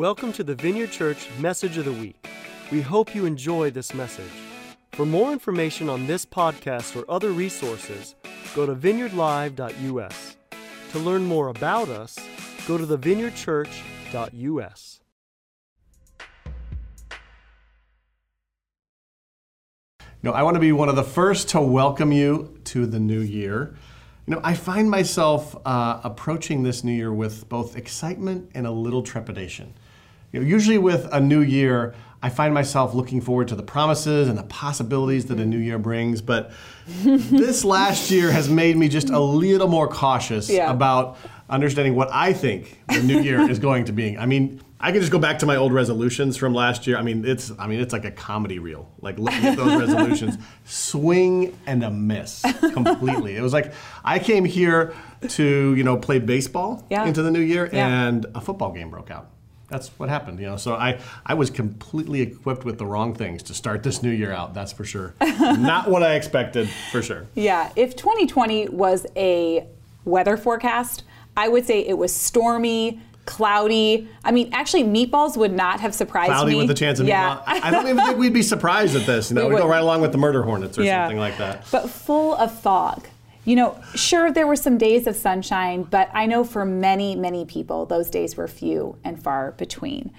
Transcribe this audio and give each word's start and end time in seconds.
Welcome 0.00 0.32
to 0.32 0.42
the 0.42 0.54
Vineyard 0.54 0.90
Church 0.92 1.28
Message 1.38 1.76
of 1.76 1.84
the 1.84 1.92
Week. 1.92 2.26
We 2.72 2.80
hope 2.80 3.14
you 3.14 3.26
enjoy 3.26 3.70
this 3.70 3.92
message. 3.92 4.32
For 4.92 5.04
more 5.04 5.30
information 5.30 5.90
on 5.90 6.06
this 6.06 6.24
podcast 6.24 6.96
or 6.96 7.04
other 7.10 7.32
resources, 7.32 8.14
go 8.54 8.64
to 8.64 8.74
vineyardlive.us. 8.74 10.36
To 10.92 10.98
learn 10.98 11.26
more 11.26 11.48
about 11.48 11.90
us, 11.90 12.18
go 12.66 12.78
to 12.78 12.86
thevineyardchurch.us. 12.86 15.00
Know, 20.22 20.32
I 20.32 20.42
want 20.42 20.54
to 20.54 20.60
be 20.60 20.72
one 20.72 20.88
of 20.88 20.96
the 20.96 21.04
first 21.04 21.50
to 21.50 21.60
welcome 21.60 22.10
you 22.10 22.58
to 22.64 22.86
the 22.86 22.98
new 22.98 23.20
year. 23.20 23.76
You 24.26 24.36
know, 24.36 24.40
I 24.42 24.54
find 24.54 24.90
myself 24.90 25.54
uh, 25.66 26.00
approaching 26.02 26.62
this 26.62 26.82
new 26.84 26.94
year 26.94 27.12
with 27.12 27.50
both 27.50 27.76
excitement 27.76 28.50
and 28.54 28.66
a 28.66 28.70
little 28.70 29.02
trepidation. 29.02 29.74
You 30.32 30.40
know, 30.40 30.46
usually 30.46 30.78
with 30.78 31.08
a 31.12 31.20
new 31.20 31.40
year, 31.40 31.94
I 32.22 32.28
find 32.28 32.52
myself 32.54 32.94
looking 32.94 33.20
forward 33.20 33.48
to 33.48 33.54
the 33.56 33.62
promises 33.62 34.28
and 34.28 34.36
the 34.38 34.42
possibilities 34.44 35.26
that 35.26 35.40
a 35.40 35.46
new 35.46 35.58
year 35.58 35.78
brings. 35.78 36.20
But 36.20 36.52
this 36.86 37.64
last 37.64 38.10
year 38.10 38.30
has 38.30 38.48
made 38.48 38.76
me 38.76 38.88
just 38.88 39.10
a 39.10 39.18
little 39.18 39.68
more 39.68 39.88
cautious 39.88 40.48
Yeah. 40.50 40.70
about 40.70 41.16
understanding 41.48 41.96
what 41.96 42.08
I 42.12 42.32
think 42.32 42.78
the 42.88 43.02
new 43.02 43.20
year 43.20 43.40
is 43.50 43.58
going 43.58 43.86
to 43.86 43.92
be. 43.92 44.16
I 44.18 44.26
mean, 44.26 44.60
I 44.82 44.92
can 44.92 45.00
just 45.00 45.12
go 45.12 45.18
back 45.18 45.40
to 45.40 45.46
my 45.46 45.56
old 45.56 45.72
resolutions 45.74 46.36
from 46.36 46.54
last 46.54 46.86
year. 46.86 46.96
I 46.96 47.02
mean, 47.02 47.24
it's 47.26 47.52
I 47.58 47.66
mean, 47.66 47.80
it's 47.80 47.92
like 47.92 48.04
a 48.06 48.10
comedy 48.10 48.58
reel. 48.58 48.90
Like 49.00 49.18
looking 49.18 49.44
at 49.44 49.56
those 49.56 49.78
resolutions, 49.86 50.36
swing 50.64 51.58
and 51.66 51.82
a 51.82 51.90
miss 51.90 52.42
completely. 52.72 53.36
It 53.36 53.42
was 53.42 53.52
like 53.52 53.72
I 54.04 54.18
came 54.18 54.44
here 54.46 54.94
to 55.28 55.74
you 55.74 55.84
know 55.84 55.96
play 55.98 56.18
baseball 56.18 56.86
Yeah. 56.90 57.04
into 57.06 57.22
the 57.22 57.30
new 57.30 57.40
year, 57.40 57.68
Yeah. 57.70 58.06
and 58.08 58.24
a 58.34 58.40
football 58.40 58.72
game 58.72 58.88
broke 58.90 59.10
out. 59.10 59.28
That's 59.70 59.88
what 59.98 60.08
happened, 60.08 60.40
you 60.40 60.46
know. 60.46 60.56
So 60.56 60.74
I, 60.74 60.98
I 61.24 61.34
was 61.34 61.48
completely 61.48 62.20
equipped 62.20 62.64
with 62.64 62.76
the 62.78 62.84
wrong 62.86 63.14
things 63.14 63.42
to 63.44 63.54
start 63.54 63.82
this 63.84 64.02
new 64.02 64.10
year 64.10 64.32
out. 64.32 64.52
That's 64.52 64.72
for 64.72 64.84
sure. 64.84 65.14
Not 65.20 65.88
what 65.88 66.02
I 66.02 66.14
expected, 66.16 66.68
for 66.90 67.00
sure. 67.02 67.26
Yeah, 67.34 67.70
if 67.76 67.94
2020 67.96 68.68
was 68.70 69.06
a 69.16 69.66
weather 70.04 70.36
forecast, 70.36 71.04
I 71.36 71.48
would 71.48 71.64
say 71.66 71.86
it 71.86 71.96
was 71.96 72.14
stormy, 72.14 73.00
cloudy. 73.26 74.08
I 74.24 74.32
mean, 74.32 74.50
actually, 74.52 74.82
meatballs 74.82 75.36
would 75.36 75.52
not 75.52 75.78
have 75.80 75.94
surprised 75.94 76.32
Cloudy 76.32 76.52
me. 76.52 76.56
with 76.58 76.70
a 76.70 76.74
chance 76.74 76.98
of 76.98 77.06
yeah. 77.06 77.36
meatball. 77.36 77.42
I 77.46 77.70
don't 77.70 77.86
even 77.86 78.04
think 78.04 78.18
we'd 78.18 78.34
be 78.34 78.42
surprised 78.42 78.96
at 78.96 79.06
this. 79.06 79.30
You 79.30 79.36
know, 79.36 79.46
We 79.48 79.54
we 79.54 79.60
go 79.60 79.68
right 79.68 79.82
along 79.82 80.00
with 80.00 80.10
the 80.10 80.18
murder 80.18 80.42
hornets 80.42 80.76
or 80.78 80.82
Yeah. 80.82 81.04
something 81.04 81.18
like 81.18 81.38
that. 81.38 81.64
But 81.70 81.88
full 81.88 82.34
of 82.34 82.52
fog. 82.60 83.06
You 83.44 83.56
know, 83.56 83.80
sure, 83.94 84.30
there 84.30 84.46
were 84.46 84.56
some 84.56 84.76
days 84.76 85.06
of 85.06 85.16
sunshine, 85.16 85.84
but 85.84 86.10
I 86.12 86.26
know 86.26 86.44
for 86.44 86.64
many, 86.64 87.16
many 87.16 87.44
people, 87.44 87.86
those 87.86 88.10
days 88.10 88.36
were 88.36 88.46
few 88.46 88.96
and 89.02 89.22
far 89.22 89.52
between. 89.52 90.12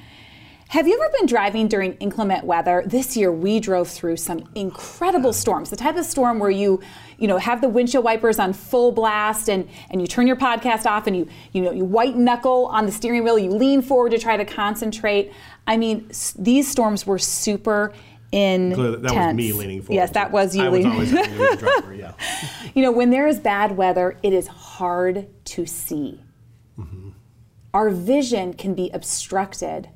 Have 0.72 0.88
you 0.88 0.94
ever 0.94 1.12
been 1.20 1.26
driving 1.26 1.68
during 1.68 1.96
inclement 1.96 2.46
weather? 2.46 2.82
This 2.86 3.18
year 3.18 3.30
we 3.30 3.60
drove 3.60 3.90
through 3.90 4.16
some 4.16 4.48
incredible 4.56 5.34
storms. 5.34 5.70
The 5.70 5.76
type 5.76 5.98
of 5.98 6.06
storm 6.06 6.40
where 6.40 6.50
you, 6.50 6.80
you 7.18 7.28
know, 7.28 7.38
have 7.38 7.60
the 7.60 7.68
windshield 7.68 8.06
wipers 8.06 8.40
on 8.40 8.54
full 8.54 8.94
blast 8.94 9.50
and 9.50 9.68
and 9.90 10.00
you 10.00 10.08
turn 10.08 10.28
your 10.28 10.38
podcast 10.38 10.86
off 10.86 11.08
and 11.08 11.18
you 11.18 11.28
you 11.52 11.62
know 11.62 11.74
you 11.74 11.84
white 11.84 12.16
knuckle 12.16 12.68
on 12.68 12.86
the 12.86 12.92
steering 12.94 13.26
wheel, 13.26 13.38
you 13.38 13.52
lean 13.52 13.82
forward 13.82 14.12
to 14.12 14.18
try 14.18 14.38
to 14.38 14.46
concentrate. 14.46 15.34
I 15.68 15.76
mean, 15.76 16.10
these 16.40 16.72
storms 16.72 17.06
were 17.06 17.20
super 17.20 17.92
intense. 18.32 18.76
Clearly, 18.76 18.98
that 19.02 19.14
was 19.14 19.36
me 19.36 19.54
leaning 19.54 19.82
forward. 19.82 19.96
Yes, 19.96 20.12
that 20.12 20.32
was 20.32 20.56
you 20.56 20.64
I 20.64 20.70
was 20.70 20.84
leaning. 20.84 20.92
always 20.92 21.12
the 21.12 21.58
driver, 21.60 21.94
yeah. 21.94 22.14
You 22.74 22.84
know, 22.84 22.92
when 22.92 23.10
there 23.10 23.28
is 23.28 23.40
bad 23.40 23.76
weather, 23.76 24.18
it 24.24 24.34
is 24.34 24.48
hard 24.48 25.28
to 25.46 25.66
see. 25.66 26.22
Mm-hmm. 26.80 27.10
Our 27.74 27.90
vision 27.90 28.54
can 28.54 28.74
be 28.74 28.90
obstructed 28.94 29.90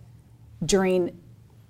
during 0.65 1.17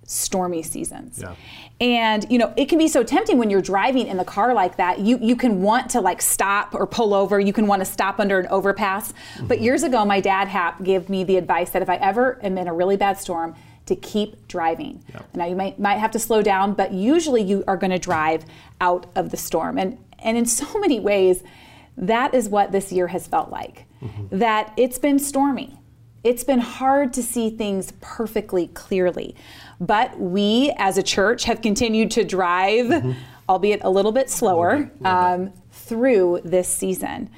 stormy 0.05 0.61
seasons. 0.61 1.19
Yeah. 1.19 1.35
And 1.81 2.25
you 2.29 2.37
know, 2.37 2.53
it 2.55 2.69
can 2.69 2.77
be 2.77 2.87
so 2.87 3.03
tempting 3.03 3.37
when 3.37 3.49
you're 3.49 3.61
driving 3.61 4.07
in 4.07 4.17
the 4.17 4.23
car 4.23 4.53
like 4.53 4.77
that. 4.77 4.99
You 4.99 5.17
you 5.21 5.35
can 5.35 5.61
want 5.61 5.89
to 5.91 6.01
like 6.01 6.21
stop 6.21 6.73
or 6.73 6.87
pull 6.87 7.13
over. 7.13 7.39
You 7.39 7.51
can 7.51 7.67
want 7.67 7.81
to 7.81 7.85
stop 7.85 8.19
under 8.19 8.39
an 8.39 8.47
overpass. 8.47 9.13
But 9.41 9.55
mm-hmm. 9.55 9.63
years 9.63 9.83
ago, 9.83 10.05
my 10.05 10.21
dad 10.21 10.47
Hap 10.47 10.83
gave 10.83 11.09
me 11.09 11.23
the 11.23 11.37
advice 11.37 11.71
that 11.71 11.81
if 11.81 11.89
I 11.89 11.95
ever 11.95 12.39
am 12.43 12.57
in 12.57 12.67
a 12.67 12.73
really 12.73 12.97
bad 12.97 13.17
storm, 13.19 13.55
to 13.85 13.95
keep 13.95 14.47
driving. 14.47 15.03
Yeah. 15.13 15.21
Now 15.33 15.45
you 15.45 15.55
might 15.55 15.79
might 15.79 15.97
have 15.97 16.11
to 16.11 16.19
slow 16.19 16.41
down, 16.41 16.73
but 16.73 16.93
usually 16.93 17.41
you 17.41 17.63
are 17.67 17.77
going 17.77 17.91
to 17.91 17.99
drive 17.99 18.45
out 18.81 19.05
of 19.15 19.29
the 19.29 19.37
storm. 19.37 19.77
And 19.77 19.97
and 20.19 20.37
in 20.37 20.45
so 20.61 20.79
many 20.79 20.99
ways, 20.99 21.43
that 21.97 22.33
is 22.33 22.49
what 22.49 22.71
this 22.71 22.91
year 22.91 23.07
has 23.07 23.27
felt 23.27 23.49
like. 23.49 23.85
That 24.29 24.73
it's 24.77 24.99
been 24.99 25.17
stormy. 25.17 25.79
It's 26.23 26.43
been 26.43 26.59
hard 26.59 27.13
to 27.13 27.23
see 27.23 27.49
things 27.49 27.93
perfectly 28.01 28.67
clearly. 28.67 29.35
But 29.79 30.19
we 30.19 30.73
as 30.77 30.97
a 30.97 31.03
church 31.03 31.43
have 31.43 31.61
continued 31.61 32.11
to 32.11 32.23
drive, 32.23 33.15
albeit 33.49 33.83
a 33.83 33.89
little 33.89 34.11
bit 34.11 34.29
slower, 34.29 34.91
um, 35.03 35.53
through 35.71 36.41
this 36.43 36.67
season. 36.67 37.29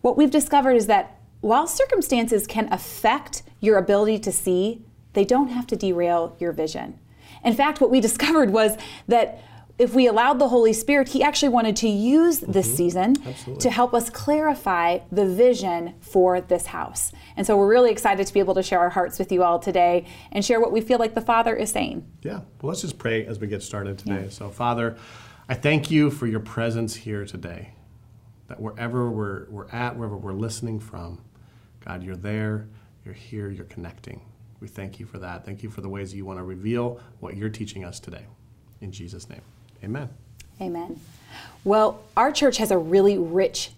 What 0.00 0.16
we've 0.16 0.30
discovered 0.30 0.74
is 0.74 0.86
that 0.86 1.18
while 1.40 1.66
circumstances 1.66 2.46
can 2.46 2.72
affect 2.72 3.42
your 3.60 3.78
ability 3.78 4.18
to 4.20 4.32
see, 4.32 4.82
they 5.12 5.24
don't 5.24 5.48
have 5.48 5.66
to 5.68 5.76
derail 5.76 6.36
your 6.38 6.52
vision. 6.52 6.98
In 7.44 7.54
fact, 7.54 7.80
what 7.80 7.90
we 7.90 8.00
discovered 8.08 8.50
was 8.50 8.76
that 9.08 9.42
if 9.80 9.94
we 9.94 10.06
allowed 10.06 10.38
the 10.38 10.48
Holy 10.48 10.74
Spirit, 10.74 11.08
He 11.08 11.22
actually 11.22 11.48
wanted 11.48 11.74
to 11.76 11.88
use 11.88 12.40
this 12.40 12.66
mm-hmm. 12.66 12.76
season 12.76 13.14
to 13.60 13.70
help 13.70 13.94
us 13.94 14.10
clarify 14.10 14.98
the 15.10 15.26
vision 15.26 15.94
for 16.00 16.42
this 16.42 16.66
house. 16.66 17.12
And 17.34 17.46
so 17.46 17.56
we're 17.56 17.66
really 17.66 17.90
excited 17.90 18.26
to 18.26 18.32
be 18.34 18.40
able 18.40 18.54
to 18.56 18.62
share 18.62 18.78
our 18.78 18.90
hearts 18.90 19.18
with 19.18 19.32
you 19.32 19.42
all 19.42 19.58
today 19.58 20.04
and 20.32 20.44
share 20.44 20.60
what 20.60 20.70
we 20.70 20.82
feel 20.82 20.98
like 20.98 21.14
the 21.14 21.22
Father 21.22 21.56
is 21.56 21.70
saying. 21.70 22.06
Yeah. 22.22 22.40
Well, 22.60 22.68
let's 22.68 22.82
just 22.82 22.98
pray 22.98 23.24
as 23.24 23.40
we 23.40 23.46
get 23.46 23.62
started 23.62 23.96
today. 23.96 24.26
So, 24.28 24.50
Father, 24.50 24.98
I 25.48 25.54
thank 25.54 25.90
you 25.90 26.10
for 26.10 26.26
your 26.26 26.40
presence 26.40 26.94
here 26.94 27.24
today. 27.24 27.72
That 28.48 28.60
wherever 28.60 29.10
we're, 29.10 29.46
we're 29.48 29.70
at, 29.70 29.96
wherever 29.96 30.16
we're 30.16 30.34
listening 30.34 30.78
from, 30.78 31.22
God, 31.86 32.02
you're 32.02 32.16
there, 32.16 32.68
you're 33.02 33.14
here, 33.14 33.48
you're 33.48 33.64
connecting. 33.64 34.20
We 34.60 34.68
thank 34.68 35.00
you 35.00 35.06
for 35.06 35.18
that. 35.18 35.44
Thank 35.44 35.62
you 35.62 35.70
for 35.70 35.80
the 35.80 35.88
ways 35.88 36.14
you 36.14 36.24
want 36.24 36.38
to 36.38 36.44
reveal 36.44 37.00
what 37.20 37.36
you're 37.36 37.48
teaching 37.48 37.84
us 37.84 37.98
today. 37.98 38.26
In 38.80 38.92
Jesus' 38.92 39.28
name, 39.28 39.42
amen. 39.82 40.08
Amen. 40.60 41.00
Well, 41.64 42.02
our 42.16 42.32
church 42.32 42.58
has 42.58 42.70
a 42.70 42.78
really 42.78 43.16
rich 43.16 43.70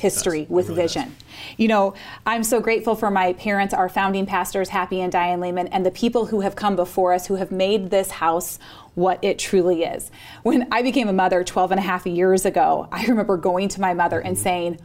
history. 0.00 0.42
It 0.42 0.50
with 0.50 0.68
really 0.68 0.82
vision. 0.82 1.16
You 1.56 1.68
know, 1.68 1.94
I'm 2.24 2.44
so 2.44 2.60
grateful 2.60 2.94
for 2.94 3.10
my 3.10 3.32
parents, 3.34 3.74
our 3.74 3.88
founding 3.88 4.26
pastors, 4.26 4.68
Happy 4.68 5.00
and 5.00 5.10
Diane 5.10 5.40
Leman, 5.40 5.68
and 5.68 5.84
the 5.84 5.90
people 5.90 6.26
who 6.26 6.40
have 6.40 6.54
come 6.54 6.76
before 6.76 7.12
us 7.12 7.26
who 7.26 7.34
have 7.36 7.50
made 7.50 7.90
this 7.90 8.12
house 8.12 8.58
what 8.94 9.22
it 9.22 9.38
truly 9.38 9.84
is. 9.84 10.10
When 10.42 10.68
I 10.72 10.82
became 10.82 11.08
a 11.08 11.12
mother 11.12 11.44
12 11.44 11.72
and 11.72 11.78
a 11.78 11.82
half 11.82 12.06
years 12.06 12.44
ago, 12.44 12.88
I 12.92 13.06
remember 13.06 13.36
going 13.36 13.68
to 13.70 13.80
my 13.80 13.94
mother 13.94 14.20
and 14.20 14.36
mm-hmm. 14.36 14.42
saying, 14.42 14.80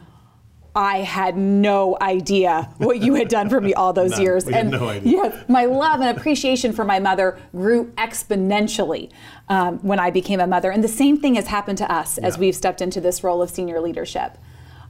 I 0.75 0.99
had 0.99 1.37
no 1.37 1.97
idea 2.01 2.69
what 2.77 2.99
you 2.99 3.13
had 3.13 3.27
done 3.27 3.49
for 3.49 3.61
me 3.61 3.73
all 3.73 3.93
those 3.93 4.11
None. 4.17 4.21
years. 4.21 4.45
We 4.45 4.53
had 4.53 4.61
and 4.65 4.71
no 4.71 4.91
yes, 4.91 5.47
my 5.47 5.65
love 5.65 6.01
and 6.01 6.17
appreciation 6.17 6.73
for 6.73 6.83
my 6.83 6.99
mother 6.99 7.37
grew 7.51 7.91
exponentially 7.97 9.11
um, 9.49 9.77
when 9.79 9.99
I 9.99 10.09
became 10.09 10.39
a 10.39 10.47
mother. 10.47 10.71
And 10.71 10.83
the 10.83 10.87
same 10.87 11.17
thing 11.17 11.35
has 11.35 11.47
happened 11.47 11.77
to 11.79 11.91
us 11.91 12.17
as 12.17 12.37
we've 12.37 12.55
stepped 12.55 12.81
into 12.81 12.99
this 12.99 13.23
role 13.23 13.41
of 13.41 13.49
senior 13.51 13.79
leadership. 13.79 14.37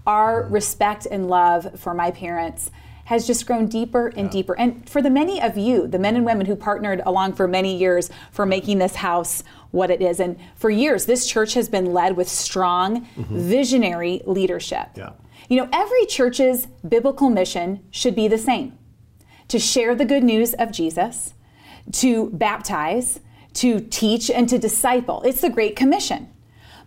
Our 0.08 0.44
respect 0.44 1.06
and 1.10 1.30
love 1.30 1.80
for 1.80 1.94
my 1.94 2.12
parents 2.12 2.72
has 3.06 3.28
just 3.28 3.46
grown 3.46 3.68
deeper 3.68 4.14
and 4.16 4.30
deeper. 4.30 4.58
And 4.58 4.88
for 4.90 5.02
the 5.02 5.10
many 5.10 5.42
of 5.42 5.58
you, 5.58 5.88
the 5.88 6.00
men 6.00 6.16
and 6.16 6.26
women 6.26 6.46
who 6.46 6.56
partnered 6.56 7.02
along 7.06 7.34
for 7.34 7.48
many 7.48 7.76
years 7.78 8.10
for 8.32 8.46
making 8.46 8.78
this 8.78 8.96
house 8.96 9.44
what 9.72 9.92
it 9.92 10.02
is. 10.02 10.22
And 10.22 10.40
for 10.56 10.70
years, 10.70 11.06
this 11.06 11.28
church 11.28 11.54
has 11.56 11.68
been 11.68 11.92
led 11.92 12.16
with 12.16 12.30
strong, 12.30 13.06
visionary 13.18 14.22
leadership. 14.26 14.88
Yeah. 14.96 15.12
You 15.50 15.58
know, 15.58 15.70
every 15.72 16.06
church's 16.06 16.68
biblical 16.88 17.30
mission 17.30 17.86
should 17.92 18.16
be 18.16 18.28
the 18.28 18.38
same 18.38 18.78
to 19.48 19.60
share 19.60 19.94
the 19.94 20.06
good 20.06 20.24
news 20.24 20.54
of 20.54 20.72
Jesus, 20.72 21.34
to 21.92 22.30
baptize, 22.32 23.20
to 23.54 23.80
teach, 23.80 24.30
and 24.30 24.48
to 24.50 24.58
disciple. 24.58 25.22
It's 25.24 25.42
the 25.42 25.50
Great 25.50 25.76
Commission. 25.76 26.30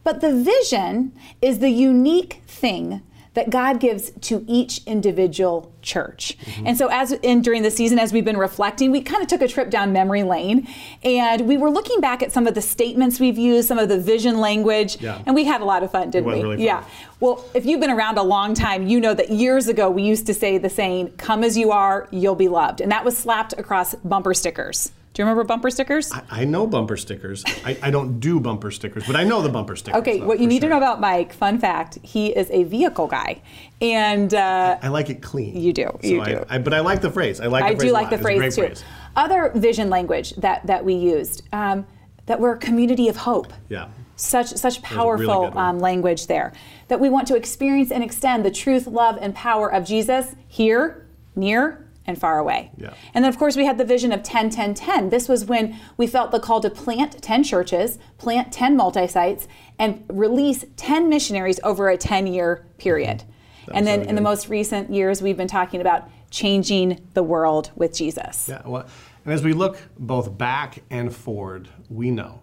But 0.02 0.20
the 0.20 0.34
vision 0.34 1.12
is 1.42 1.58
the 1.58 1.70
unique 1.70 2.42
thing 2.46 3.02
that 3.36 3.50
God 3.50 3.78
gives 3.80 4.10
to 4.22 4.44
each 4.48 4.80
individual 4.86 5.70
church. 5.82 6.36
And 6.64 6.76
so 6.76 6.88
as 6.88 7.12
in 7.12 7.42
during 7.42 7.62
the 7.62 7.70
season 7.70 7.98
as 7.98 8.10
we've 8.12 8.24
been 8.24 8.38
reflecting, 8.38 8.90
we 8.90 9.02
kind 9.02 9.22
of 9.22 9.28
took 9.28 9.42
a 9.42 9.46
trip 9.46 9.68
down 9.70 9.92
memory 9.92 10.22
lane 10.22 10.66
and 11.04 11.46
we 11.46 11.58
were 11.58 11.70
looking 11.70 12.00
back 12.00 12.22
at 12.22 12.32
some 12.32 12.46
of 12.46 12.54
the 12.54 12.62
statements 12.62 13.20
we've 13.20 13.36
used, 13.38 13.68
some 13.68 13.78
of 13.78 13.88
the 13.90 14.00
vision 14.00 14.40
language, 14.40 15.00
Yeah. 15.00 15.20
and 15.26 15.34
we 15.34 15.44
had 15.44 15.60
a 15.60 15.64
lot 15.66 15.82
of 15.82 15.92
fun, 15.92 16.10
didn't 16.10 16.26
we? 16.26 16.42
really 16.42 16.56
fun. 16.56 16.64
Yeah. 16.64 16.84
Well, 17.20 17.44
if 17.54 17.66
you've 17.66 17.78
been 17.80 17.90
around 17.90 18.16
a 18.18 18.22
long 18.22 18.54
time, 18.54 18.88
you 18.88 19.00
know 19.00 19.12
that 19.14 19.30
years 19.30 19.68
ago 19.68 19.90
we 19.90 20.02
used 20.02 20.26
to 20.26 20.34
say 20.34 20.56
the 20.58 20.70
saying, 20.70 21.12
come 21.18 21.44
as 21.44 21.56
you 21.58 21.70
are, 21.72 22.08
you'll 22.10 22.34
be 22.34 22.48
loved. 22.48 22.80
And 22.80 22.90
that 22.90 23.04
was 23.04 23.16
slapped 23.16 23.52
across 23.58 23.94
bumper 23.96 24.34
stickers 24.34 24.90
Do 25.16 25.22
you 25.22 25.28
remember 25.28 25.44
bumper 25.44 25.70
stickers? 25.70 26.12
I, 26.12 26.22
I 26.30 26.44
know 26.44 26.66
bumper 26.66 26.98
stickers. 26.98 27.42
I, 27.64 27.78
I 27.80 27.90
don't 27.90 28.20
do 28.20 28.38
bumper 28.38 28.70
stickers, 28.70 29.06
but 29.06 29.16
I 29.16 29.24
know 29.24 29.40
the 29.40 29.48
bumper 29.48 29.74
stickers. 29.74 29.98
Okay, 30.02 30.20
though, 30.20 30.26
what 30.26 30.40
you 30.40 30.46
need 30.46 30.60
to 30.60 30.68
know 30.68 30.76
about 30.76 31.00
Mike, 31.00 31.32
fun 31.32 31.58
fact, 31.58 31.98
he 32.02 32.36
is 32.36 32.50
a 32.50 32.64
vehicle 32.64 33.06
guy. 33.06 33.40
And 33.80 34.34
uh, 34.34 34.76
I 34.82 34.88
like 34.88 35.08
it 35.08 35.22
clean. 35.22 35.58
You 35.58 35.72
do, 35.72 35.98
you 36.02 36.22
do. 36.22 36.44
I, 36.50 36.58
but 36.58 36.74
I 36.74 36.80
like 36.80 37.00
the 37.00 37.10
phrase. 37.10 37.40
I 37.40 37.46
like. 37.46 37.64
I 37.64 37.70
the 37.70 37.76
phrase 37.76 37.88
do 37.88 37.92
like 37.94 38.10
the 38.10 38.18
phrase 38.18 38.56
too. 38.56 38.66
phrase. 38.66 38.84
Other 39.16 39.52
vision 39.54 39.88
language 39.88 40.34
that, 40.34 40.66
that 40.66 40.84
we 40.84 40.92
used, 40.92 41.44
um, 41.50 41.86
that 42.26 42.38
we're 42.38 42.52
a 42.52 42.58
community 42.58 43.08
of 43.08 43.16
hope. 43.16 43.54
Yeah. 43.70 43.88
Such 44.16 44.48
such 44.48 44.76
a 44.76 44.80
really 44.82 44.96
powerful 44.96 45.58
um, 45.58 45.78
language 45.78 46.26
there. 46.26 46.52
That 46.88 47.00
we 47.00 47.08
want 47.08 47.26
to 47.28 47.36
experience 47.36 47.90
and 47.90 48.04
extend 48.04 48.44
the 48.44 48.50
truth, 48.50 48.86
love, 48.86 49.16
and 49.18 49.34
power 49.34 49.72
of 49.72 49.86
Jesus 49.86 50.34
here, 50.46 51.06
near, 51.34 51.85
and 52.06 52.18
far 52.18 52.38
away. 52.38 52.70
Yeah. 52.76 52.94
And 53.14 53.24
then, 53.24 53.28
of 53.28 53.38
course, 53.38 53.56
we 53.56 53.64
had 53.64 53.78
the 53.78 53.84
vision 53.84 54.12
of 54.12 54.22
10 54.22 54.50
10 54.50 54.74
10. 54.74 55.10
This 55.10 55.28
was 55.28 55.44
when 55.44 55.78
we 55.96 56.06
felt 56.06 56.30
the 56.30 56.40
call 56.40 56.60
to 56.60 56.70
plant 56.70 57.20
10 57.22 57.44
churches, 57.44 57.98
plant 58.18 58.52
10 58.52 58.76
multi 58.76 59.06
sites, 59.06 59.48
and 59.78 60.04
release 60.08 60.64
10 60.76 61.08
missionaries 61.08 61.60
over 61.64 61.88
a 61.88 61.96
10 61.96 62.26
year 62.26 62.66
period. 62.78 63.24
Mm-hmm. 63.62 63.72
And 63.74 63.86
then 63.86 64.02
in 64.02 64.14
the 64.14 64.20
most 64.20 64.48
recent 64.48 64.90
years, 64.90 65.20
we've 65.20 65.36
been 65.36 65.48
talking 65.48 65.80
about 65.80 66.08
changing 66.30 67.06
the 67.14 67.22
world 67.22 67.70
with 67.74 67.94
Jesus. 67.94 68.48
Yeah. 68.48 68.62
Well, 68.64 68.86
and 69.24 69.32
as 69.34 69.42
we 69.42 69.52
look 69.52 69.78
both 69.98 70.38
back 70.38 70.82
and 70.90 71.14
forward, 71.14 71.68
we 71.90 72.10
know 72.10 72.42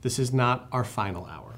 this 0.00 0.18
is 0.18 0.32
not 0.32 0.68
our 0.72 0.84
final 0.84 1.26
hour. 1.26 1.51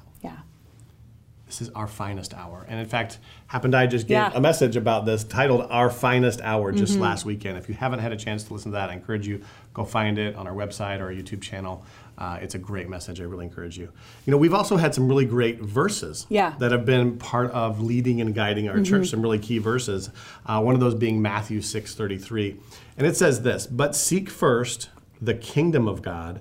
This 1.47 1.61
is 1.61 1.69
our 1.69 1.85
finest 1.87 2.33
hour. 2.33 2.65
And 2.67 2.79
in 2.79 2.87
fact, 2.87 3.19
happened 3.47 3.75
I 3.75 3.85
just 3.85 4.07
gave 4.07 4.15
Yeah. 4.15 4.31
a 4.33 4.41
message 4.41 4.75
about 4.75 5.05
this 5.05 5.23
titled 5.23 5.67
Our 5.69 5.91
Finest 5.91 6.41
Hour 6.41 6.71
just 6.71 6.97
last 6.97 7.23
weekend. 7.23 7.57
If 7.57 7.69
you 7.69 7.75
haven't 7.75 7.99
had 7.99 8.11
a 8.11 8.17
chance 8.17 8.43
to 8.45 8.53
listen 8.53 8.71
to 8.71 8.75
that, 8.77 8.89
I 8.89 8.93
encourage 8.93 9.27
you 9.27 9.41
go 9.73 9.85
find 9.85 10.17
it 10.17 10.35
on 10.35 10.47
our 10.47 10.53
website 10.53 10.99
or 10.99 11.05
our 11.05 11.11
YouTube 11.13 11.41
channel. 11.41 11.83
Uh, 12.17 12.39
it's 12.41 12.55
a 12.55 12.57
great 12.57 12.89
message. 12.89 13.19
I 13.21 13.25
really 13.25 13.45
encourage 13.45 13.77
you. 13.77 13.89
You 14.25 14.31
know, 14.31 14.37
we've 14.37 14.53
also 14.53 14.77
had 14.77 14.95
some 14.95 15.07
really 15.07 15.25
great 15.25 15.61
verses 15.61 16.25
Yeah. 16.29 16.53
that 16.59 16.71
have 16.71 16.85
been 16.85 17.17
part 17.17 17.51
of 17.51 17.79
leading 17.81 18.21
and 18.21 18.33
guiding 18.33 18.67
our 18.69 18.81
church. 18.81 19.09
Some 19.09 19.21
really 19.21 19.37
key 19.39 19.57
verses. 19.59 20.09
Uh, 20.45 20.61
one 20.61 20.73
of 20.75 20.79
those 20.79 20.95
being 20.95 21.21
Matthew 21.21 21.61
six 21.61 21.93
thirty 21.93 22.17
three, 22.17 22.55
and 22.97 23.05
it 23.05 23.17
says 23.17 23.41
this: 23.41 23.67
"But 23.67 23.95
seek 23.95 24.29
first 24.29 24.89
the 25.21 25.33
kingdom 25.33 25.87
of 25.89 26.01
God 26.01 26.39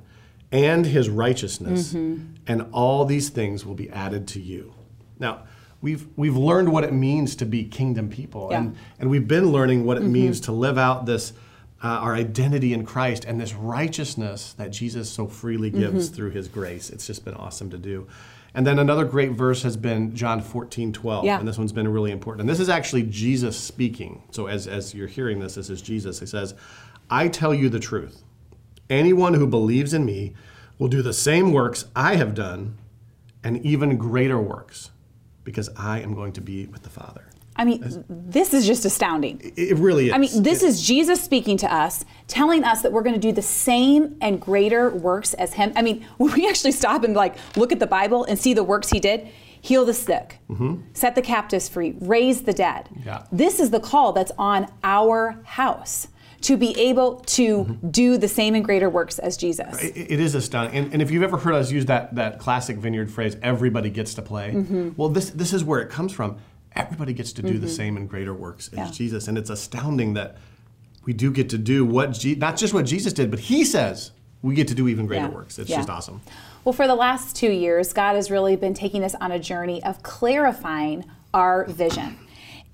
and 0.52 0.86
His 0.86 1.10
righteousness, 1.10 1.92
and 1.92 2.66
all 2.72 3.04
these 3.04 3.28
things 3.28 3.66
will 3.66 3.74
be 3.74 3.90
added 3.90 4.26
to 4.28 4.40
you." 4.40 4.73
Now, 5.24 5.44
we've 5.80 6.06
we've 6.16 6.36
learned 6.36 6.70
what 6.70 6.84
it 6.84 6.92
means 6.92 7.34
to 7.36 7.46
be 7.46 7.64
kingdom 7.64 8.08
people, 8.10 8.48
Yeah. 8.50 8.58
and 8.58 8.76
and 9.00 9.10
we've 9.10 9.26
been 9.26 9.50
learning 9.52 9.84
what 9.86 9.96
it 9.96 10.02
means 10.04 10.40
to 10.40 10.52
live 10.52 10.78
out 10.78 11.06
this. 11.06 11.32
Uh, 11.82 11.88
our 12.00 12.14
identity 12.14 12.72
in 12.72 12.82
Christ 12.86 13.26
and 13.26 13.38
this 13.38 13.52
righteousness 13.52 14.54
that 14.54 14.70
Jesus 14.70 15.10
so 15.10 15.26
freely 15.26 15.68
gives 15.68 16.08
through 16.08 16.30
his 16.30 16.48
grace. 16.48 16.88
It's 16.88 17.06
just 17.06 17.26
been 17.26 17.34
awesome 17.34 17.68
to 17.70 17.76
do. 17.76 18.06
And 18.54 18.66
then 18.66 18.78
another 18.78 19.04
great 19.04 19.32
verse 19.32 19.64
has 19.64 19.76
been 19.76 20.14
John 20.16 20.40
14, 20.40 20.94
12. 20.94 21.24
Yeah. 21.26 21.38
And 21.38 21.46
this 21.46 21.58
one's 21.58 21.72
been 21.72 21.88
really 21.88 22.10
important. 22.10 22.40
And 22.42 22.48
this 22.48 22.60
is 22.60 22.70
actually 22.70 23.02
Jesus 23.02 23.58
speaking. 23.58 24.22
So 24.30 24.46
as, 24.46 24.66
as 24.66 24.94
you're 24.94 25.08
hearing 25.08 25.40
this, 25.40 25.56
this 25.56 25.68
is 25.68 25.82
Jesus. 25.82 26.20
He 26.20 26.24
says, 26.26 26.54
I 27.10 27.28
tell 27.28 27.52
you 27.52 27.68
the 27.68 27.80
truth. 27.80 28.22
Anyone 28.88 29.34
who 29.34 29.46
believes 29.46 29.92
in 29.92 30.06
me 30.06 30.32
will 30.78 30.88
do 30.88 31.02
the 31.02 31.12
same 31.12 31.52
works 31.52 31.84
I 31.94 32.14
have 32.14 32.34
done 32.34 32.78
and 33.42 33.58
even 33.66 33.98
greater 33.98 34.38
works 34.38 34.90
because 35.44 35.68
I 35.76 36.00
am 36.00 36.14
going 36.14 36.32
to 36.32 36.40
be 36.40 36.66
with 36.66 36.82
the 36.82 36.90
Father. 36.90 37.24
I 37.56 37.64
mean, 37.64 38.04
this 38.08 38.52
is 38.52 38.66
just 38.66 38.84
astounding. 38.84 39.40
It, 39.40 39.70
it 39.70 39.76
really 39.76 40.08
is. 40.08 40.12
I 40.12 40.18
mean, 40.18 40.42
this 40.42 40.62
is 40.62 40.82
Jesus 40.82 41.22
speaking 41.22 41.56
to 41.58 41.72
us, 41.72 42.04
telling 42.26 42.64
us 42.64 42.82
that 42.82 42.90
we're 42.92 43.02
going 43.02 43.14
to 43.14 43.20
do 43.20 43.30
the 43.30 43.42
same 43.42 44.16
and 44.20 44.40
greater 44.40 44.90
works 44.90 45.34
as 45.34 45.54
Him. 45.54 45.72
I 45.76 45.82
mean, 45.82 46.04
when 46.16 46.32
we 46.36 46.48
actually 46.48 46.72
stop 46.72 47.04
and 47.04 47.14
like 47.14 47.36
look 47.56 47.70
at 47.70 47.78
the 47.78 47.86
Bible 47.86 48.24
and 48.24 48.38
see 48.38 48.54
the 48.54 48.64
works 48.64 48.90
He 48.90 48.98
did, 48.98 49.28
heal 49.60 49.84
the 49.84 49.94
sick, 49.94 50.40
mm-hmm. 50.50 50.80
set 50.94 51.14
the 51.14 51.22
captives 51.22 51.68
free, 51.68 51.94
raise 52.00 52.42
the 52.42 52.52
dead. 52.52 52.88
Yeah. 53.04 53.24
This 53.30 53.60
is 53.60 53.70
the 53.70 53.80
call 53.80 54.12
that's 54.12 54.32
on 54.36 54.70
our 54.82 55.40
house 55.44 56.08
to 56.44 56.56
be 56.58 56.78
able 56.78 57.16
to 57.20 57.78
do 57.90 58.18
the 58.18 58.28
same 58.28 58.54
and 58.54 58.62
greater 58.64 58.88
works 58.90 59.18
as 59.18 59.36
Jesus. 59.36 59.82
It, 59.82 59.96
it 59.96 60.20
is 60.20 60.34
astounding. 60.34 60.76
And, 60.84 60.92
and 60.92 61.00
if 61.02 61.10
you've 61.10 61.22
ever 61.22 61.38
heard 61.38 61.54
us 61.54 61.70
use 61.72 61.86
that, 61.86 62.14
that 62.16 62.38
classic 62.38 62.76
vineyard 62.76 63.10
phrase, 63.10 63.36
everybody 63.42 63.88
gets 63.90 64.14
to 64.14 64.22
play, 64.22 64.52
Mm-hmm. 64.52 64.90
well, 64.96 65.08
this, 65.08 65.30
this 65.30 65.52
is 65.54 65.64
where 65.64 65.80
it 65.80 65.88
comes 65.90 66.12
from. 66.12 66.36
Everybody 66.76 67.12
gets 67.14 67.32
to 67.34 67.42
do 67.42 67.58
the 67.58 67.68
same 67.68 67.96
and 67.96 68.08
greater 68.08 68.34
works 68.34 68.68
as 68.68 68.78
Yeah. 68.78 68.90
Jesus. 68.90 69.26
And 69.28 69.38
it's 69.38 69.48
astounding 69.48 70.14
that 70.14 70.36
we 71.04 71.12
do 71.14 71.30
get 71.30 71.48
to 71.50 71.58
do 71.58 71.84
what, 71.86 72.12
Je- 72.12 72.34
not 72.34 72.56
just 72.58 72.74
what 72.74 72.84
Jesus 72.84 73.12
did, 73.14 73.30
but 73.30 73.38
he 73.40 73.64
says 73.64 74.10
we 74.42 74.54
get 74.54 74.68
to 74.68 74.74
do 74.74 74.86
even 74.88 75.06
greater 75.06 75.26
Yeah. 75.26 75.30
works. 75.34 75.58
It's 75.58 75.70
Yeah. 75.70 75.76
just 75.76 75.88
awesome. 75.88 76.20
Well, 76.64 76.72
for 76.74 76.86
the 76.86 76.94
last 76.94 77.36
two 77.36 77.50
years, 77.50 77.92
God 77.94 78.16
has 78.16 78.30
really 78.30 78.56
been 78.56 78.74
taking 78.74 79.02
us 79.02 79.14
on 79.14 79.32
a 79.32 79.38
journey 79.38 79.82
of 79.82 80.02
clarifying 80.02 81.04
our 81.32 81.64
vision. 81.66 82.18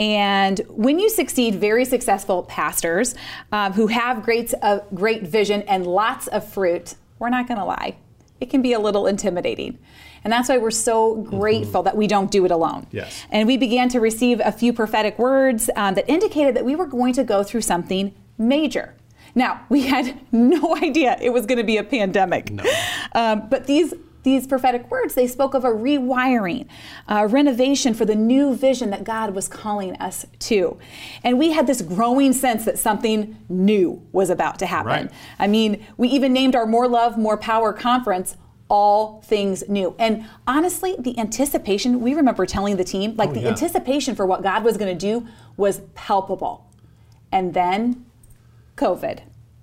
And 0.01 0.59
when 0.69 0.99
you 0.99 1.11
succeed, 1.11 1.57
very 1.57 1.85
successful 1.85 2.43
pastors 2.45 3.15
um, 3.53 3.75
who 3.75 3.87
have 3.89 4.23
great, 4.23 4.53
uh, 4.63 4.81
great 4.95 5.25
vision 5.25 5.61
and 5.63 5.87
lots 5.87 6.27
of 6.29 6.51
fruit, 6.51 6.95
we're 7.19 7.29
not 7.29 7.47
going 7.47 7.59
to 7.59 7.67
lie, 7.67 7.97
it 8.41 8.49
can 8.49 8.63
be 8.63 8.73
a 8.73 8.81
little 8.81 9.07
intimidating. 9.07 9.79
And 10.25 10.33
that's 10.33 10.49
why 10.49 10.57
we're 10.57 10.71
so 10.71 11.17
grateful 11.17 11.83
that 11.83 11.97
we 11.97 12.07
don't 12.07 12.31
do 12.31 12.47
it 12.47 12.51
alone. 12.51 12.87
Yes. 12.91 13.27
And 13.31 13.47
we 13.47 13.59
began 13.59 13.91
to 13.91 14.01
receive 14.01 14.41
a 14.43 14.53
few 14.53 14.73
prophetic 14.73 15.19
words 15.19 15.69
um, 15.77 15.95
that 15.95 16.09
indicated 16.09 16.57
that 16.57 16.65
we 16.65 16.75
were 16.77 16.87
going 16.87 17.13
to 17.15 17.25
go 17.25 17.43
through 17.43 17.63
something 17.63 18.15
major. 18.39 18.95
Now, 19.35 19.65
we 19.69 19.83
had 19.83 20.19
no 20.33 20.77
idea 20.77 21.19
it 21.21 21.31
was 21.31 21.45
going 21.45 21.59
to 21.59 21.65
be 21.65 21.77
a 21.77 21.85
pandemic. 21.85 22.51
No. 22.51 22.65
Um, 23.13 23.49
but 23.51 23.67
these 23.67 23.93
these 24.23 24.47
prophetic 24.47 24.91
words, 24.91 25.15
they 25.15 25.27
spoke 25.27 25.55
of 25.55 25.65
a 25.65 25.71
rewiring, 25.71 26.67
a 27.09 27.27
renovation 27.27 27.95
for 27.95 28.05
the 28.05 28.15
new 28.15 28.55
vision 28.55 28.91
that 28.91 29.05
God 29.05 29.35
was 29.35 29.49
calling 29.49 29.97
us 29.97 30.27
to. 30.41 30.79
And 31.25 31.39
we 31.39 31.53
had 31.53 31.67
this 31.67 31.83
growing 31.83 32.33
sense 32.33 32.65
that 32.65 32.79
something 32.79 33.37
new 33.49 34.07
was 34.13 34.31
about 34.31 34.59
to 34.59 34.67
happen. 34.67 34.87
Right. 35.07 35.11
I 35.39 35.47
mean, 35.47 35.87
we 35.97 36.09
even 36.09 36.33
named 36.33 36.55
our 36.55 36.67
More 36.67 36.89
Love, 36.89 37.17
More 37.17 37.37
Power 37.37 37.73
conference 37.73 38.37
all 38.69 39.21
things 39.23 39.69
new. 39.69 39.97
And 39.99 40.27
honestly, 40.47 40.95
the 40.99 41.19
anticipation, 41.19 42.01
we 42.01 42.15
remember 42.15 42.47
telling 42.47 42.77
the 42.77 42.85
team, 42.85 43.17
like 43.17 43.31
Oh, 43.31 43.33
the 43.33 43.41
yeah. 43.41 43.49
anticipation 43.49 44.15
for 44.15 44.25
what 44.27 44.43
God 44.43 44.63
was 44.63 44.77
going 44.77 44.97
to 44.97 44.99
do 44.99 45.27
was 45.57 45.81
palpable. 45.95 46.67
And 47.33 47.53
then 47.53 48.07
COVID. 48.77 49.21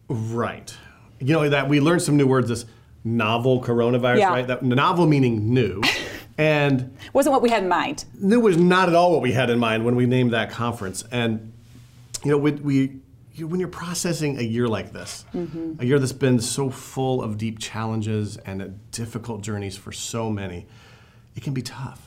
Right. 0.10 0.76
You 1.20 1.34
know, 1.34 1.50
that 1.50 1.70
we 1.70 1.80
learned 1.80 2.02
some 2.02 2.18
new 2.18 2.28
words, 2.28 2.50
this 2.50 2.66
novel 3.16 3.62
coronavirus, 3.62 4.20
Yeah. 4.20 4.30
right? 4.30 4.48
That 4.48 4.64
novel 4.64 5.06
meaning 5.06 5.54
new. 5.54 5.82
and 6.38 6.96
Wasn't 7.14 7.32
what 7.32 7.42
we 7.42 7.50
had 7.50 7.64
in 7.64 7.70
mind. 7.70 8.06
That 8.16 8.40
was 8.40 8.58
not 8.58 8.90
at 8.90 8.96
all 8.96 9.12
what 9.12 9.22
we 9.22 9.32
had 9.32 9.50
in 9.50 9.60
mind 9.60 9.86
when 9.86 9.96
we 9.96 10.06
named 10.06 10.34
that 10.34 10.52
conference. 10.52 11.04
And 11.12 11.54
you 12.24 12.32
know, 12.32 12.38
we, 12.38 12.52
we 12.52 13.00
when 13.46 13.60
you're 13.60 13.70
processing 13.70 14.40
a 14.40 14.42
year 14.42 14.68
like 14.68 14.92
this, 14.92 15.26
mm-hmm. 15.34 15.74
a 15.80 15.86
year 15.86 16.00
that's 16.00 16.12
been 16.12 16.40
so 16.40 16.70
full 16.70 17.22
of 17.22 17.38
deep 17.38 17.60
challenges 17.60 18.38
and 18.38 18.80
difficult 18.92 19.42
journeys 19.42 19.78
for 19.78 19.92
so 19.92 20.30
many, 20.32 20.66
it 21.36 21.44
can 21.44 21.54
be 21.54 21.62
tough. 21.62 22.02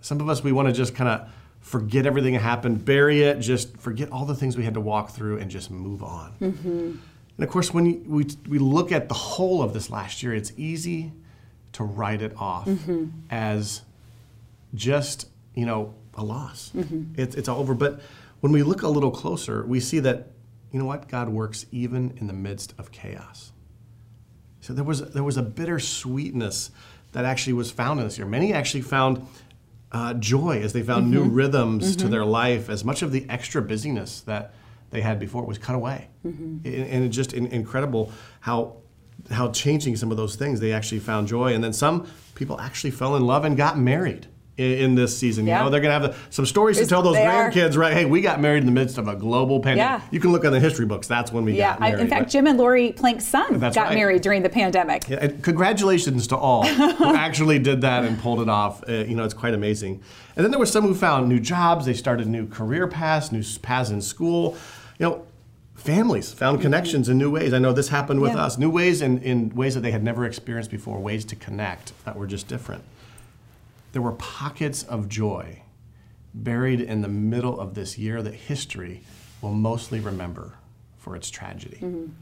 Some 0.00 0.20
of 0.20 0.28
us 0.28 0.42
we 0.42 0.52
want 0.52 0.68
to 0.68 0.72
just 0.72 0.94
kind 0.94 1.10
of 1.10 1.30
forget 1.60 2.06
everything 2.06 2.32
that 2.32 2.40
happened, 2.40 2.84
bury 2.84 3.22
it, 3.22 3.40
just 3.40 3.76
forget 3.76 4.10
all 4.10 4.24
the 4.24 4.34
things 4.34 4.56
we 4.56 4.64
had 4.64 4.74
to 4.74 4.80
walk 4.80 5.10
through, 5.10 5.38
and 5.38 5.50
just 5.50 5.70
move 5.70 6.02
on. 6.02 6.32
Mm-hmm. 6.40 6.96
And 7.40 7.46
of 7.46 7.50
course, 7.50 7.72
when 7.72 7.86
you, 7.86 8.04
we, 8.06 8.26
we 8.50 8.58
look 8.58 8.92
at 8.92 9.08
the 9.08 9.14
whole 9.14 9.62
of 9.62 9.72
this 9.72 9.88
last 9.88 10.22
year, 10.22 10.34
it's 10.34 10.52
easy 10.58 11.10
to 11.72 11.82
write 11.82 12.20
it 12.20 12.34
off 12.36 12.66
mm-hmm. 12.66 13.06
as 13.30 13.80
just, 14.74 15.26
you 15.54 15.64
know, 15.64 15.94
a 16.12 16.22
loss. 16.22 16.70
Mm-hmm. 16.76 17.18
It's, 17.18 17.34
it's 17.34 17.48
all 17.48 17.58
over. 17.58 17.72
But 17.72 18.02
when 18.40 18.52
we 18.52 18.62
look 18.62 18.82
a 18.82 18.88
little 18.88 19.10
closer, 19.10 19.64
we 19.64 19.80
see 19.80 20.00
that, 20.00 20.32
you 20.70 20.78
know 20.78 20.84
what? 20.84 21.08
God 21.08 21.30
works 21.30 21.64
even 21.72 22.12
in 22.18 22.26
the 22.26 22.34
midst 22.34 22.74
of 22.76 22.92
chaos. 22.92 23.52
So 24.60 24.74
there 24.74 24.84
was, 24.84 25.12
there 25.12 25.24
was 25.24 25.38
a 25.38 25.42
bitter 25.42 25.78
sweetness 25.78 26.70
that 27.12 27.24
actually 27.24 27.54
was 27.54 27.70
found 27.70 28.00
in 28.00 28.06
this 28.06 28.18
year. 28.18 28.26
Many 28.26 28.52
actually 28.52 28.82
found 28.82 29.26
uh, 29.92 30.12
joy 30.12 30.60
as 30.60 30.74
they 30.74 30.82
found 30.82 31.10
new 31.10 31.24
mm-hmm. 31.24 31.34
rhythms 31.36 31.96
to 31.96 32.08
their 32.08 32.26
life, 32.26 32.68
as 32.68 32.84
much 32.84 33.00
of 33.00 33.12
the 33.12 33.24
extra 33.30 33.62
busyness 33.62 34.20
that 34.20 34.52
they 34.90 35.00
had 35.00 35.18
before 35.18 35.42
It 35.42 35.48
was 35.48 35.58
cut 35.58 35.74
away. 35.76 36.08
And, 36.24 36.66
and 36.66 37.04
it's 37.04 37.16
just 37.16 37.32
incredible 37.32 38.12
how 38.40 38.76
how 39.30 39.50
changing 39.50 39.96
some 39.96 40.10
of 40.10 40.16
those 40.16 40.34
things 40.34 40.60
they 40.60 40.72
actually 40.72 40.98
found 40.98 41.28
joy. 41.28 41.54
And 41.54 41.62
then 41.62 41.72
some 41.72 42.06
people 42.34 42.58
actually 42.58 42.90
fell 42.90 43.16
in 43.16 43.26
love 43.26 43.44
and 43.44 43.56
got 43.56 43.78
married 43.78 44.26
in, 44.56 44.94
this 44.94 45.16
season. 45.16 45.46
Yeah. 45.46 45.58
You 45.58 45.64
know, 45.64 45.70
they're 45.70 45.80
going 45.80 46.00
to 46.02 46.08
have 46.08 46.26
some 46.30 46.44
stories 46.44 46.76
to 46.78 46.86
tell 46.86 47.02
those 47.02 47.16
grandkids, 47.16 47.76
right? 47.76 47.92
Hey, 47.92 48.04
we 48.04 48.20
got 48.20 48.40
married 48.40 48.58
in 48.60 48.66
the 48.66 48.72
midst 48.72 48.98
of 48.98 49.08
a 49.08 49.16
global 49.16 49.60
pandemic. 49.60 50.02
Yeah. 50.02 50.08
You 50.10 50.20
can 50.20 50.32
look 50.32 50.44
on 50.44 50.52
the 50.52 50.60
history 50.60 50.84
books. 50.86 51.06
That's 51.06 51.32
when 51.32 51.44
we 51.44 51.54
Yeah, 51.54 51.72
got 51.72 51.82
I, 51.82 51.90
married. 51.90 52.02
in 52.02 52.08
fact, 52.08 52.22
But- 52.24 52.30
Jim 52.30 52.46
and 52.46 52.58
Lori 52.58 52.92
Plank's 52.92 53.26
son 53.26 53.58
got 53.58 53.74
right. 53.76 53.94
married 53.94 54.22
during 54.22 54.42
the 54.42 54.50
pandemic. 54.50 55.08
yeah, 55.08 55.28
congratulations 55.42 56.26
to 56.28 56.36
all 56.36 56.66
who 56.66 57.14
actually 57.14 57.58
did 57.58 57.80
that 57.82 58.04
and 58.04 58.18
pulled 58.18 58.40
it 58.40 58.48
off. 58.50 58.82
Uh, 58.88 58.92
you 58.92 59.14
know, 59.14 59.24
it's 59.24 59.34
quite 59.34 59.54
amazing. 59.54 60.02
And 60.36 60.44
then 60.44 60.50
there 60.50 60.60
were 60.60 60.66
some 60.66 60.84
who 60.84 60.94
found 60.94 61.28
new 61.28 61.40
jobs. 61.40 61.86
They 61.86 61.94
started 61.94 62.26
new 62.26 62.46
career 62.46 62.86
paths, 62.86 63.32
new 63.32 63.42
paths 63.62 63.90
in 63.90 64.00
school. 64.02 64.56
You 65.00 65.06
know, 65.06 65.26
families 65.74 66.30
found 66.30 66.58
mm-hmm. 66.58 66.64
connections 66.64 67.08
in 67.08 67.16
new 67.16 67.30
ways. 67.30 67.54
I 67.54 67.58
know 67.58 67.72
this 67.72 67.88
happened 67.88 68.20
with 68.20 68.34
Yeah. 68.34 68.44
us, 68.44 68.58
new 68.58 68.68
ways 68.68 69.00
in, 69.00 69.18
in 69.22 69.48
ways 69.48 69.74
that 69.74 69.80
they 69.80 69.92
had 69.92 70.04
never 70.04 70.26
experienced 70.26 70.70
before, 70.70 71.00
ways 71.00 71.24
to 71.24 71.36
connect 71.36 71.92
that 72.04 72.16
were 72.16 72.26
just 72.26 72.46
different. 72.48 72.84
There 73.92 74.02
were 74.02 74.12
pockets 74.12 74.82
of 74.82 75.08
joy 75.08 75.62
buried 76.34 76.80
in 76.82 77.00
the 77.00 77.08
middle 77.08 77.58
of 77.58 77.74
this 77.74 77.96
year 77.96 78.22
that 78.22 78.34
history 78.34 79.00
will 79.40 79.54
mostly 79.54 80.00
remember 80.00 80.52
for 80.98 81.16
its 81.16 81.30
tragedy. 81.30 81.78
Mm-hmm. 81.78 82.12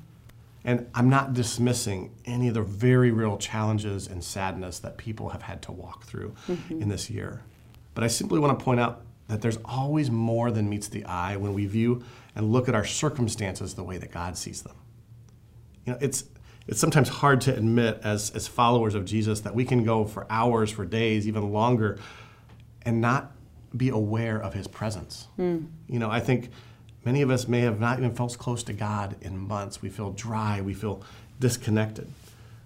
And 0.64 0.86
I'm 0.94 1.08
not 1.08 1.34
dismissing 1.34 2.12
any 2.24 2.48
of 2.48 2.54
the 2.54 2.62
very 2.62 3.10
real 3.10 3.38
challenges 3.38 4.06
and 4.06 4.22
sadness 4.22 4.78
that 4.80 4.98
people 4.98 5.30
have 5.30 5.42
had 5.42 5.62
to 5.62 5.72
walk 5.72 6.04
through 6.04 6.34
mm-hmm. 6.46 6.80
in 6.80 6.88
this 6.88 7.10
year. 7.10 7.42
But 7.94 8.04
I 8.04 8.06
simply 8.06 8.38
want 8.38 8.56
to 8.56 8.64
point 8.64 8.78
out 8.78 9.02
that 9.28 9.42
there's 9.42 9.58
always 9.64 10.10
more 10.10 10.50
than 10.50 10.68
meets 10.68 10.88
the 10.88 11.04
eye 11.04 11.36
when 11.36 11.54
we 11.54 11.66
view 11.66 12.02
and 12.34 12.52
look 12.52 12.68
at 12.68 12.74
our 12.74 12.84
circumstances 12.84 13.74
the 13.74 13.84
way 13.84 13.98
that 13.98 14.10
God 14.10 14.36
sees 14.36 14.62
them. 14.62 14.76
You 15.84 15.92
know, 15.92 15.98
it's 16.00 16.24
it's 16.66 16.80
sometimes 16.80 17.08
hard 17.08 17.40
to 17.42 17.56
admit 17.56 18.00
as, 18.04 18.30
as 18.30 18.46
followers 18.46 18.94
of 18.94 19.06
Jesus 19.06 19.40
that 19.40 19.54
we 19.54 19.64
can 19.64 19.84
go 19.84 20.04
for 20.04 20.26
hours, 20.28 20.70
for 20.70 20.84
days, 20.84 21.26
even 21.26 21.50
longer, 21.50 21.98
and 22.82 23.00
not 23.00 23.32
be 23.74 23.88
aware 23.88 24.38
of 24.38 24.52
his 24.52 24.68
presence. 24.68 25.28
Hmm. 25.36 25.64
You 25.88 25.98
know, 25.98 26.10
I 26.10 26.20
think 26.20 26.50
many 27.06 27.22
of 27.22 27.30
us 27.30 27.48
may 27.48 27.60
have 27.60 27.80
not 27.80 27.98
even 27.98 28.14
felt 28.14 28.36
close 28.36 28.62
to 28.64 28.74
God 28.74 29.16
in 29.22 29.38
months. 29.38 29.80
We 29.80 29.88
feel 29.88 30.10
dry, 30.12 30.60
we 30.60 30.74
feel 30.74 31.02
disconnected. 31.40 32.12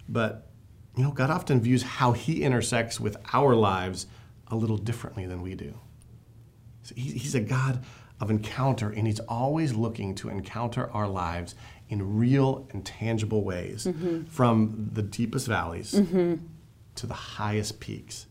But, 0.09 0.49
you 0.97 1.05
know, 1.05 1.13
God 1.13 1.31
often 1.31 1.61
views 1.61 1.85
how 1.85 2.11
he 2.11 2.43
intersects 2.43 2.99
with 2.99 3.17
our 3.33 3.55
lives 3.55 4.07
a 4.49 4.57
little 4.57 4.79
differently 4.79 5.27
than 5.27 5.43
we 5.43 5.55
do. 5.55 5.75
So 6.83 6.95
He's 6.97 7.35
a 7.35 7.41
God 7.41 7.85
of 8.21 8.31
encounter, 8.31 8.91
and 8.91 9.07
He's 9.07 9.21
always 9.21 9.75
looking 9.75 10.15
to 10.17 10.29
encounter 10.29 10.91
our 10.93 11.09
lives 11.09 11.55
in 11.89 12.17
real 12.17 12.67
and 12.73 12.87
tangible 12.87 13.45
ways, 13.45 13.87
mm-hmm. 13.87 14.25
from 14.25 14.91
the 14.93 15.03
deepest 15.03 15.47
valleys 15.47 15.93
mm-hmm. 15.93 16.37
to 16.95 17.07
the 17.07 17.15
highest 17.15 17.81
peaks. 17.81 18.27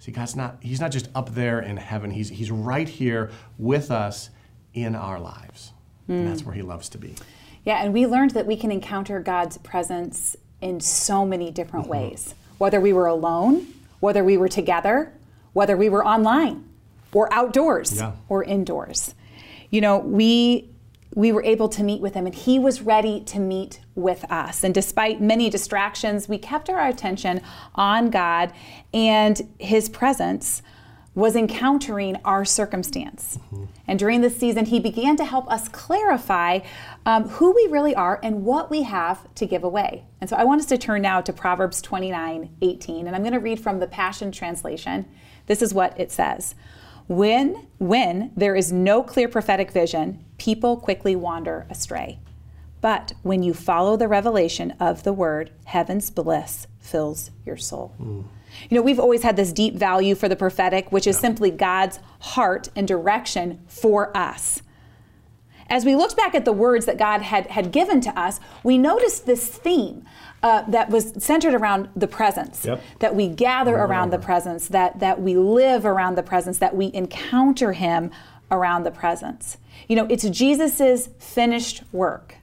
See, 0.00 0.12
God's 0.12 0.36
not, 0.36 0.58
He's 0.60 0.80
not 0.80 0.90
just 0.90 1.08
up 1.14 1.34
there 1.34 1.60
in 1.60 1.76
heaven, 1.76 2.10
He's, 2.10 2.28
he's 2.28 2.50
right 2.50 2.88
here 2.88 3.30
with 3.56 3.90
us 3.90 4.30
in 4.74 4.94
our 4.94 5.18
lives. 5.18 5.72
And 6.08 6.26
that's 6.26 6.40
mm. 6.40 6.46
where 6.46 6.54
He 6.54 6.62
loves 6.62 6.88
to 6.90 6.98
be. 6.98 7.14
Yeah, 7.64 7.82
and 7.84 7.92
we 7.92 8.06
learned 8.06 8.30
that 8.30 8.46
we 8.46 8.56
can 8.56 8.72
encounter 8.72 9.20
God's 9.20 9.58
presence 9.58 10.36
in 10.60 10.80
so 10.80 11.26
many 11.26 11.50
different 11.50 11.84
mm-hmm. 11.84 12.10
ways. 12.10 12.34
Whether 12.56 12.80
we 12.80 12.92
were 12.92 13.06
alone, 13.06 13.66
whether 14.00 14.24
we 14.24 14.36
were 14.36 14.48
together, 14.48 15.12
whether 15.52 15.76
we 15.76 15.88
were 15.88 16.04
online 16.04 16.67
or 17.18 17.32
outdoors 17.34 17.96
Yeah. 17.96 18.12
or 18.28 18.44
indoors. 18.44 19.14
You 19.70 19.80
know, 19.80 19.98
we 19.98 20.70
we 21.14 21.32
were 21.32 21.42
able 21.42 21.68
to 21.70 21.82
meet 21.82 22.00
with 22.00 22.14
him 22.14 22.26
and 22.26 22.34
he 22.34 22.58
was 22.60 22.82
ready 22.82 23.18
to 23.22 23.40
meet 23.40 23.80
with 23.96 24.30
us. 24.30 24.62
And 24.62 24.72
despite 24.72 25.20
many 25.20 25.50
distractions, 25.50 26.28
we 26.28 26.38
kept 26.38 26.68
our 26.70 26.86
attention 26.86 27.40
on 27.74 28.10
God 28.10 28.52
and 28.94 29.40
his 29.58 29.88
presence 29.88 30.62
was 31.14 31.34
encountering 31.34 32.16
our 32.24 32.44
circumstance. 32.44 33.40
And 33.88 33.98
during 33.98 34.20
this 34.20 34.36
season, 34.36 34.66
he 34.66 34.78
began 34.78 35.16
to 35.16 35.24
help 35.24 35.50
us 35.50 35.66
clarify 35.68 36.60
um, 37.04 37.28
who 37.30 37.52
we 37.52 37.66
really 37.68 37.94
are 37.96 38.20
and 38.22 38.44
what 38.44 38.70
we 38.70 38.82
have 38.82 39.18
to 39.34 39.46
give 39.46 39.64
away. 39.64 40.04
And 40.20 40.30
so 40.30 40.36
I 40.36 40.44
want 40.44 40.60
us 40.60 40.66
to 40.68 40.78
turn 40.78 41.02
now 41.02 41.20
to 41.22 41.32
Proverbs 41.32 41.82
29 41.82 42.50
18. 42.60 43.06
And 43.08 43.16
I'm 43.16 43.22
going 43.22 43.32
to 43.32 43.40
read 43.40 43.58
from 43.58 43.80
the 43.80 43.88
Passion 43.88 44.30
Translation. 44.30 45.06
This 45.46 45.62
is 45.62 45.74
what 45.74 45.98
it 45.98 46.12
says. 46.12 46.54
When, 47.08 47.66
when 47.78 48.32
there 48.36 48.54
is 48.54 48.70
no 48.70 49.02
clear 49.02 49.28
prophetic 49.28 49.70
vision, 49.70 50.24
people 50.36 50.76
quickly 50.76 51.16
wander 51.16 51.66
astray. 51.70 52.18
But 52.80 53.14
when 53.22 53.42
you 53.42 53.54
follow 53.54 53.96
the 53.96 54.08
revelation 54.08 54.72
of 54.78 55.02
the 55.02 55.12
word, 55.12 55.50
heaven's 55.64 56.10
bliss 56.10 56.66
fills 56.78 57.30
your 57.44 57.56
soul. 57.56 57.94
You 58.68 58.76
know, 58.76 58.82
we've 58.82 59.00
always 59.00 59.22
had 59.22 59.36
this 59.36 59.52
deep 59.52 59.74
value 59.74 60.14
for 60.14 60.28
the 60.28 60.36
prophetic, 60.36 60.92
which 60.92 61.06
is 61.06 61.18
simply 61.18 61.50
God's 61.50 61.98
heart 62.20 62.68
and 62.76 62.86
direction 62.86 63.60
for 63.66 64.16
us. 64.16 64.62
As 65.70 65.84
we 65.84 65.96
looked 65.96 66.16
back 66.16 66.34
at 66.34 66.44
the 66.44 66.52
words 66.52 66.86
that 66.86 66.98
God 66.98 67.22
had, 67.22 67.48
had 67.48 67.72
given 67.72 68.00
to 68.02 68.18
us, 68.18 68.40
we 68.62 68.78
noticed 68.78 69.26
this 69.26 69.48
theme 69.48 70.04
uh, 70.42 70.62
that 70.68 70.90
was 70.90 71.12
centered 71.22 71.54
around 71.54 71.88
the 71.96 72.06
presence. 72.06 72.64
Yep. 72.64 72.82
That 73.00 73.14
we 73.14 73.28
gather 73.28 73.74
around 73.74 74.10
the 74.10 74.18
presence, 74.18 74.68
that, 74.68 75.00
that 75.00 75.20
we 75.20 75.36
live 75.36 75.84
around 75.84 76.16
the 76.16 76.22
presence, 76.22 76.58
that 76.58 76.76
we 76.76 76.92
encounter 76.94 77.72
Him 77.72 78.10
around 78.50 78.84
the 78.84 78.90
presence. 78.90 79.58
You 79.88 79.96
know, 79.96 80.06
it's 80.08 80.28
Jesus's 80.28 81.08
finished 81.18 81.82
work 81.92 82.36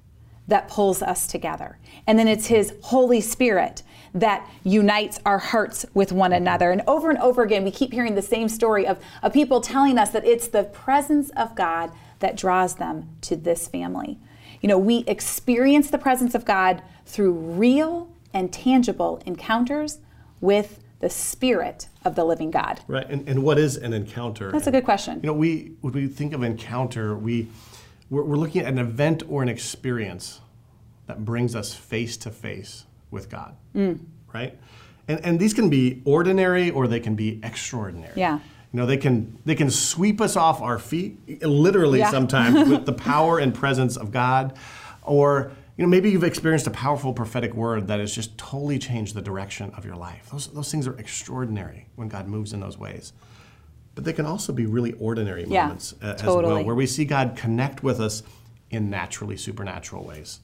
that 0.48 0.68
pulls 0.68 1.02
us 1.02 1.25
together. 1.25 1.78
And 2.06 2.20
then 2.20 2.28
it's 2.28 2.48
His 2.48 2.74
Holy 2.82 3.22
Spirit 3.22 3.82
that 4.14 4.50
unites 4.64 5.20
our 5.25 5.40
hearts 5.40 5.86
with 5.94 6.12
one 6.12 6.32
another. 6.32 6.72
And 6.72 6.82
over 6.88 7.10
and 7.10 7.20
over 7.20 7.44
again, 7.44 7.64
we 7.64 7.72
keep 7.72 7.92
hearing 7.92 8.16
the 8.16 8.22
same 8.22 8.48
story 8.48 8.88
of, 8.88 9.00
of 9.22 9.34
people 9.34 9.60
telling 9.60 9.98
us 9.98 10.12
that 10.12 10.25
it's 10.25 10.48
the 10.48 10.64
presence 10.64 11.30
of 11.32 11.56
God 11.56 11.92
that 12.20 12.38
draws 12.38 12.75
them 12.75 13.10
to 13.22 13.36
this 13.36 13.68
family. 13.68 14.18
You 14.62 14.70
know, 14.70 14.78
we 14.78 15.00
experience 15.06 15.90
the 15.90 15.98
presence 15.98 16.34
of 16.34 16.46
God 16.46 16.82
through 17.05 17.31
real 17.31 18.09
and 18.33 18.51
tangible 18.51 19.21
encounters 19.25 20.00
with 20.41 20.79
the 21.00 21.09
Spirit 21.09 21.88
of 22.03 22.15
the 22.15 22.24
living 22.24 22.51
God. 22.51 22.79
Right. 22.88 23.07
And, 23.09 23.27
and 23.27 23.43
what 23.43 23.57
is 23.57 23.77
an 23.77 23.93
encounter? 23.93 24.51
That's 24.51 24.67
a 24.67 24.71
good 24.71 24.85
question. 24.85 25.19
You 25.21 25.27
know, 25.27 25.33
we 25.33 25.74
when 25.81 25.93
we 25.93 26.07
think 26.07 26.33
of 26.33 26.43
encounter, 26.43 27.15
we 27.15 27.47
we're, 28.09 28.24
we're 28.24 28.35
looking 28.38 28.62
at 28.62 28.67
an 28.67 28.79
event 28.79 29.24
or 29.29 29.43
an 29.43 29.50
experience 29.50 30.41
that 31.07 31.24
brings 31.24 31.55
us 31.55 31.74
face 31.74 32.17
to 32.17 32.31
face 32.31 32.85
with 33.12 33.29
God, 33.29 33.55
Mm. 33.75 34.00
right? 34.33 34.57
And 35.07 35.19
and 35.24 35.39
these 35.39 35.53
can 35.53 35.69
be 35.69 36.01
ordinary 36.05 36.71
or 36.71 36.88
they 36.88 37.00
can 37.00 37.15
be 37.15 37.39
extraordinary. 37.43 38.13
Yeah. 38.15 38.39
You 38.74 38.79
know, 38.79 38.85
they 38.85 38.97
can 38.97 39.38
they 39.45 39.55
can 39.55 39.69
sweep 39.69 40.19
us 40.21 40.35
off 40.35 40.62
our 40.62 40.79
feet, 40.79 41.43
literally 41.43 42.00
Yeah. 42.00 42.09
sometimes 42.12 42.67
with 42.69 42.85
the 42.85 42.93
power 43.12 43.38
and 43.39 43.53
presence 43.53 43.95
of 43.97 44.12
God, 44.12 44.57
or 45.03 45.51
you 45.77 45.84
know 45.84 45.89
maybe 45.89 46.10
you've 46.10 46.24
experienced 46.24 46.67
a 46.67 46.72
powerful 46.72 47.13
prophetic 47.13 47.53
word 47.53 47.88
that 47.88 48.00
has 48.00 48.13
just 48.15 48.38
totally 48.38 48.79
changed 48.79 49.13
the 49.15 49.22
direction 49.22 49.72
of 49.75 49.86
your 49.86 49.96
life. 49.96 50.29
Those 50.32 50.48
those 50.48 50.72
things 50.72 50.88
are 50.88 50.98
extraordinary 50.98 51.88
when 51.96 52.08
God 52.08 52.27
moves 52.27 52.53
in 52.53 52.60
those 52.60 52.77
ways. 52.77 53.13
But 53.94 54.03
they 54.03 54.13
can 54.13 54.25
also 54.25 54.51
be 54.51 54.65
really 54.65 54.94
ordinary 54.94 55.46
Yeah, 55.46 55.63
moments 55.63 55.94
a- 56.01 56.05
as 56.05 56.24
well, 56.24 56.63
where 56.65 56.75
we 56.75 56.86
see 56.86 57.05
God 57.05 57.36
connect 57.38 57.82
with 57.84 58.00
us 58.01 58.24
in 58.70 58.89
naturally 58.89 59.38
supernatural 59.38 60.03
ways. 60.03 60.39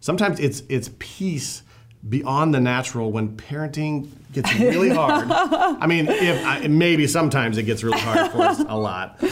Sometimes 0.00 0.40
it's 0.40 0.62
it's 0.68 0.90
peace 0.98 1.62
beyond 2.08 2.54
the 2.54 2.60
natural 2.60 3.12
when 3.12 3.36
parenting 3.36 4.08
gets 4.32 4.52
really 4.54 4.88
hard. 5.00 5.26
I 5.30 5.86
mean, 5.86 6.06
if 6.08 6.44
I, 6.46 6.66
maybe 6.68 7.06
sometimes 7.06 7.58
it 7.58 7.64
gets 7.64 7.82
really 7.84 7.98
hard 8.00 8.30
for 8.32 8.42
us 8.42 8.60
a 8.60 8.76
lot. 8.76 9.22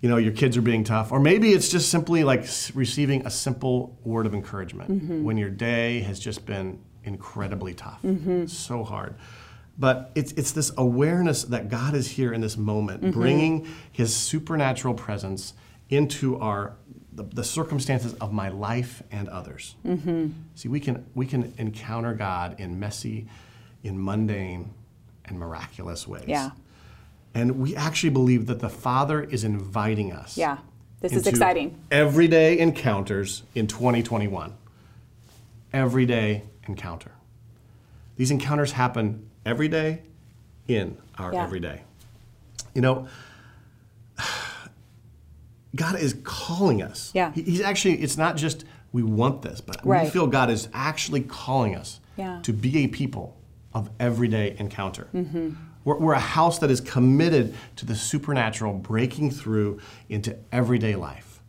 You 0.00 0.10
know, 0.10 0.18
your 0.18 0.32
kids 0.32 0.56
are 0.56 0.62
being 0.62 0.84
tough, 0.84 1.10
or 1.10 1.18
maybe 1.20 1.50
it's 1.52 1.68
just 1.68 1.90
simply 1.90 2.22
like 2.22 2.44
receiving 2.74 3.26
a 3.26 3.30
simple 3.30 3.98
word 4.04 4.26
of 4.26 4.34
encouragement 4.34 4.90
Mm-hmm. 4.90 5.24
when 5.24 5.36
your 5.38 5.50
day 5.50 6.00
has 6.00 6.20
just 6.20 6.44
been 6.46 6.78
incredibly 7.04 7.72
tough, 7.74 8.00
so 8.46 8.84
hard. 8.84 9.14
But 9.78 10.10
it's, 10.14 10.32
it's 10.32 10.52
this 10.52 10.70
awareness 10.76 11.44
that 11.44 11.68
God 11.68 11.94
is 11.94 12.08
here 12.10 12.32
in 12.32 12.40
this 12.40 12.56
moment, 12.56 13.02
Mm-hmm. 13.02 13.18
bringing 13.20 13.68
His 13.90 14.14
supernatural 14.14 14.94
presence 14.94 15.54
into 15.88 16.38
our 16.40 16.76
the, 17.12 17.22
the 17.22 17.44
circumstances 17.44 18.12
of 18.20 18.30
my 18.34 18.50
life 18.50 19.02
and 19.10 19.28
others. 19.30 19.74
Mm-hmm. 19.86 20.28
See, 20.54 20.68
we 20.68 20.80
can 20.80 21.06
we 21.14 21.24
can 21.26 21.54
encounter 21.56 22.12
God 22.12 22.60
in 22.60 22.78
messy, 22.78 23.26
in 23.82 24.02
mundane, 24.04 24.74
and 25.24 25.38
miraculous 25.38 26.06
ways. 26.06 26.24
Yeah. 26.26 26.50
And 27.36 27.58
we 27.58 27.76
actually 27.76 28.08
believe 28.08 28.46
that 28.46 28.60
the 28.60 28.70
Father 28.70 29.22
is 29.22 29.44
inviting 29.44 30.10
us. 30.10 30.38
Yeah. 30.38 30.56
This 31.00 31.12
is 31.12 31.26
exciting. 31.26 31.78
Everyday 31.90 32.58
encounters 32.58 33.42
in 33.54 33.66
2021. 33.66 34.54
Everyday 35.70 36.44
encounter. 36.66 37.10
These 38.16 38.30
encounters 38.30 38.72
happen 38.72 39.28
every 39.44 39.68
day 39.68 40.00
in 40.66 40.96
our 41.18 41.34
Yeah. 41.34 41.42
everyday. 41.44 41.82
You 42.72 42.80
know, 42.80 43.06
God 45.76 46.00
is 46.00 46.16
calling 46.24 46.80
us. 46.80 47.10
Yeah. 47.14 47.32
He's 47.34 47.60
actually, 47.60 48.00
it's 48.00 48.16
not 48.16 48.38
just 48.38 48.64
we 48.92 49.02
want 49.02 49.42
this, 49.42 49.60
but 49.60 49.84
we 49.84 50.08
feel 50.08 50.26
God 50.26 50.48
is 50.48 50.70
actually 50.72 51.20
calling 51.20 51.76
us 51.76 52.00
Yeah. 52.16 52.40
to 52.44 52.52
be 52.54 52.78
a 52.78 52.86
people 52.86 53.35
of 53.76 53.90
everyday 54.00 54.56
encounter. 54.58 55.06
Mm-hmm. 55.14 55.50
We're, 55.84 55.98
we're 55.98 56.12
a 56.14 56.18
house 56.18 56.58
that 56.60 56.70
is 56.70 56.80
committed 56.80 57.54
to 57.76 57.84
the 57.84 57.94
supernatural 57.94 58.72
breaking 58.72 59.32
through 59.32 59.80
into 60.08 60.34
everyday 60.50 60.96
life, 60.96 61.42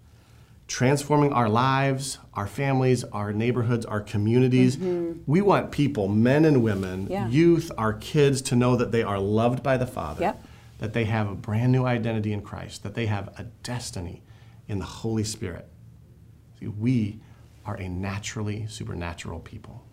transforming 0.67 1.31
our 1.31 1.47
lives, 1.47 2.17
our 2.33 2.45
families, 2.45 3.05
our 3.05 3.31
neighborhoods, 3.31 3.85
our 3.85 4.01
communities. 4.01 4.77
We 5.25 5.41
want 5.41 5.71
people, 5.71 6.09
men 6.09 6.43
and 6.43 6.61
women, 6.61 7.03
Mm-hmm. 7.05 7.11
Yeah. 7.13 7.27
youth, 7.29 7.71
our 7.77 7.93
kids, 7.93 8.41
to 8.43 8.55
know 8.57 8.75
that 8.75 8.91
they 8.91 9.03
are 9.03 9.19
loved 9.19 9.63
by 9.63 9.77
the 9.77 9.87
Father, 9.87 10.21
Yep. 10.23 10.43
that 10.79 10.91
they 10.93 11.05
have 11.05 11.29
a 11.31 11.35
brand 11.35 11.71
new 11.71 11.85
identity 11.85 12.33
in 12.33 12.41
Christ, 12.41 12.83
that 12.83 12.93
they 12.93 13.05
have 13.05 13.29
a 13.39 13.43
destiny 13.63 14.21
in 14.67 14.79
the 14.79 14.85
Holy 14.85 15.23
Spirit. 15.23 15.65
See, 16.59 16.67
we 16.67 17.21
are 17.65 17.75
a 17.75 17.87
naturally 17.87 18.67
supernatural 18.67 19.39
people. 19.39 19.85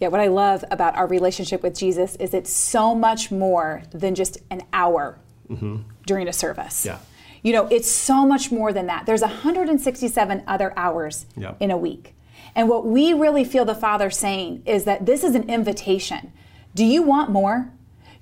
Yeah, 0.00 0.08
what 0.08 0.20
I 0.20 0.28
love 0.28 0.64
about 0.70 0.96
our 0.96 1.06
relationship 1.06 1.62
with 1.62 1.76
Jesus 1.76 2.14
is 2.16 2.32
it's 2.32 2.52
so 2.52 2.94
much 2.94 3.30
more 3.30 3.82
than 3.90 4.14
just 4.14 4.38
an 4.50 4.62
hour 4.72 5.18
mm-hmm. 5.50 5.78
during 6.06 6.28
a 6.28 6.32
service. 6.32 6.86
Yeah. 6.86 6.98
You 7.42 7.52
know, 7.52 7.66
it's 7.66 7.90
so 7.90 8.26
much 8.26 8.50
more 8.50 8.72
than 8.72 8.86
that. 8.86 9.06
There's 9.06 9.22
167 9.22 10.42
other 10.46 10.72
hours 10.76 11.26
Yeah. 11.36 11.54
in 11.60 11.70
a 11.70 11.76
week. 11.76 12.14
And 12.54 12.68
what 12.68 12.86
we 12.86 13.12
really 13.12 13.44
feel 13.44 13.64
the 13.64 13.74
Father 13.74 14.10
saying 14.10 14.62
is 14.66 14.84
that 14.84 15.06
this 15.06 15.22
is 15.22 15.34
an 15.34 15.48
invitation. 15.48 16.32
Do 16.74 16.84
you 16.84 17.02
want 17.02 17.30
more? 17.30 17.72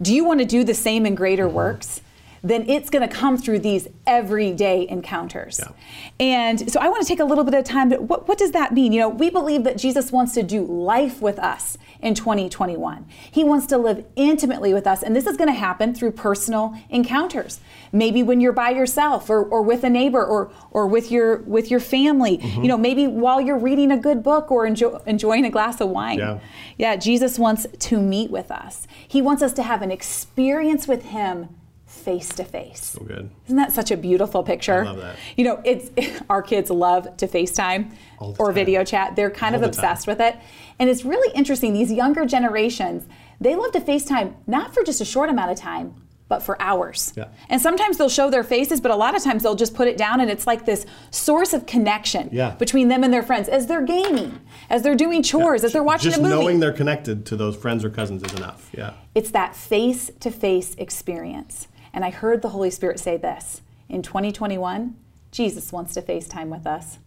Do 0.00 0.14
you 0.14 0.24
want 0.24 0.40
to 0.40 0.46
do 0.46 0.64
the 0.64 0.74
same 0.74 1.06
and 1.06 1.16
greater 1.16 1.46
mm-hmm. 1.46 1.56
works? 1.56 2.00
Then 2.42 2.68
it's 2.68 2.90
going 2.90 3.08
to 3.08 3.14
come 3.14 3.36
through 3.38 3.60
these 3.60 3.88
everyday 4.06 4.88
encounters. 4.88 5.60
Yeah. 5.62 5.72
And 6.20 6.70
so 6.70 6.80
I 6.80 6.88
want 6.88 7.02
to 7.02 7.08
take 7.08 7.20
a 7.20 7.24
little 7.24 7.44
bit 7.44 7.54
of 7.54 7.64
time 7.64 7.90
to 7.90 7.96
what, 7.98 8.28
what 8.28 8.38
does 8.38 8.52
that 8.52 8.72
mean? 8.72 8.92
You 8.92 9.00
know, 9.00 9.08
we 9.08 9.30
believe 9.30 9.64
that 9.64 9.76
Jesus 9.76 10.12
wants 10.12 10.34
to 10.34 10.42
do 10.42 10.64
life 10.64 11.20
with 11.20 11.38
us 11.38 11.78
in 12.00 12.14
2021. 12.14 13.06
He 13.30 13.44
wants 13.44 13.66
to 13.66 13.78
live 13.78 14.04
intimately 14.16 14.72
with 14.74 14.86
us. 14.86 15.02
And 15.02 15.14
this 15.14 15.26
is 15.26 15.36
going 15.36 15.48
to 15.48 15.58
happen 15.58 15.94
through 15.94 16.12
personal 16.12 16.76
encounters. 16.90 17.60
Maybe 17.92 18.22
when 18.22 18.40
you're 18.40 18.52
by 18.52 18.70
yourself 18.70 19.30
or, 19.30 19.42
or 19.44 19.62
with 19.62 19.84
a 19.84 19.90
neighbor 19.90 20.24
or, 20.24 20.50
or 20.70 20.86
with 20.86 21.10
your 21.10 21.38
with 21.38 21.70
your 21.70 21.80
family. 21.80 22.38
Mm-hmm. 22.38 22.62
You 22.62 22.68
know, 22.68 22.78
maybe 22.78 23.06
while 23.06 23.40
you're 23.40 23.58
reading 23.58 23.90
a 23.90 23.96
good 23.96 24.22
book 24.22 24.50
or 24.50 24.66
enjoy, 24.66 24.98
enjoying 25.06 25.44
a 25.44 25.50
glass 25.50 25.80
of 25.80 25.88
wine. 25.88 26.18
Yeah. 26.18 26.38
yeah, 26.78 26.96
Jesus 26.96 27.38
wants 27.38 27.66
to 27.78 28.00
meet 28.00 28.30
with 28.30 28.50
us. 28.50 28.86
He 29.06 29.22
wants 29.22 29.42
us 29.42 29.52
to 29.54 29.62
have 29.62 29.82
an 29.82 29.90
experience 29.90 30.86
with 30.86 31.06
him 31.06 31.48
face 31.96 32.28
to 32.36 32.44
face. 32.44 32.84
So 32.84 33.00
good. 33.04 33.30
Isn't 33.46 33.56
that 33.56 33.72
such 33.72 33.90
a 33.90 33.96
beautiful 33.96 34.42
picture? 34.42 34.82
I 34.82 34.84
love 34.84 34.98
that. 34.98 35.16
You 35.36 35.44
know, 35.44 35.60
it's 35.64 35.90
our 36.30 36.42
kids 36.42 36.70
love 36.70 37.16
to 37.16 37.26
FaceTime 37.26 37.90
or 38.20 38.34
time. 38.46 38.54
video 38.54 38.84
chat. 38.84 39.16
They're 39.16 39.30
kind 39.30 39.54
All 39.56 39.62
of 39.64 39.70
the 39.70 39.74
time. 39.76 39.84
obsessed 39.92 40.06
with 40.06 40.20
it. 40.20 40.36
And 40.78 40.88
it's 40.90 41.04
really 41.04 41.32
interesting. 41.34 41.72
These 41.72 41.92
younger 41.92 42.24
generations, 42.26 43.04
they 43.40 43.54
love 43.56 43.72
to 43.72 43.80
FaceTime 43.80 44.34
not 44.46 44.74
for 44.74 44.82
just 44.84 45.00
a 45.00 45.04
short 45.04 45.30
amount 45.30 45.50
of 45.50 45.58
time, 45.58 45.94
but 46.28 46.42
for 46.42 46.60
hours. 46.60 47.12
Yeah. 47.16 47.28
And 47.48 47.60
sometimes 47.62 47.98
they'll 47.98 48.08
show 48.08 48.30
their 48.30 48.42
faces, 48.42 48.80
but 48.80 48.90
a 48.90 48.96
lot 48.96 49.14
of 49.14 49.22
times 49.22 49.44
they'll 49.44 49.54
just 49.54 49.74
put 49.74 49.86
it 49.86 49.96
down 49.96 50.20
and 50.20 50.28
it's 50.28 50.44
like 50.44 50.66
this 50.66 50.84
source 51.12 51.52
of 51.52 51.66
connection 51.66 52.28
Yeah. 52.32 52.50
between 52.56 52.88
them 52.88 53.04
and 53.04 53.12
their 53.12 53.22
friends 53.22 53.48
as 53.48 53.68
they're 53.68 53.84
gaming, 53.84 54.40
as 54.68 54.82
they're 54.82 54.96
doing 54.96 55.22
chores, 55.22 55.62
as 55.62 55.72
they're 55.72 55.84
watching 55.84 56.10
Just 56.10 56.18
a 56.20 56.22
movie. 56.24 56.34
knowing 56.34 56.58
they're 56.58 56.72
connected 56.72 57.26
to 57.26 57.36
those 57.36 57.54
friends 57.56 57.84
or 57.84 57.90
cousins 57.90 58.24
is 58.24 58.32
enough. 58.34 58.68
Yeah. 58.76 58.94
It's 59.14 59.30
that 59.30 59.54
face 59.54 60.10
to 60.18 60.32
face 60.32 60.74
experience. 60.78 61.68
And 61.96 62.04
I 62.04 62.10
heard 62.10 62.42
the 62.42 62.50
Holy 62.50 62.70
Spirit 62.70 63.00
say 63.00 63.16
this 63.16 63.62
in 63.88 64.02
2021, 64.02 64.94
Jesus 65.32 65.72
wants 65.72 65.94
to 65.94 66.02
FaceTime 66.02 66.48
with 66.48 66.66
us. 66.66 66.98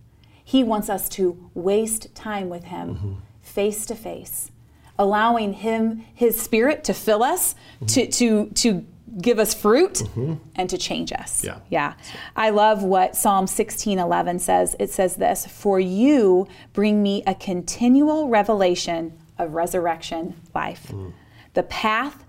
He 0.43 0.63
wants 0.63 0.89
us 0.89 1.07
to 1.09 1.49
waste 1.53 2.13
time 2.15 2.49
with 2.49 2.65
Him 2.65 3.21
face 3.43 3.85
to 3.85 3.95
face, 3.95 4.51
allowing 4.97 5.53
Him, 5.53 6.05
His 6.13 6.41
Spirit, 6.41 6.83
to 6.85 6.93
fill 6.95 7.21
us, 7.21 7.53
mm-hmm. 7.75 7.85
to, 7.85 8.07
to, 8.07 8.45
to 8.55 8.85
give 9.21 9.37
us 9.37 9.53
fruit, 9.53 9.93
mm-hmm. 9.93 10.35
and 10.55 10.69
to 10.71 10.77
change 10.77 11.13
us. 11.13 11.43
Yeah. 11.43 11.59
Yeah. 11.69 11.93
I 12.35 12.49
love 12.49 12.83
what 12.83 13.15
Psalm 13.15 13.45
16:11 13.45 14.41
says. 14.41 14.75
It 14.79 14.89
says 14.89 15.17
this, 15.17 15.45
"For 15.45 15.79
you 15.79 16.47
bring 16.73 17.03
me 17.03 17.23
a 17.27 17.35
continual 17.35 18.27
revelation 18.27 19.13
of 19.37 19.53
resurrection 19.53 20.35
life. 20.53 20.87
Mm. 20.91 21.13
The 21.53 21.63
path 21.63 22.23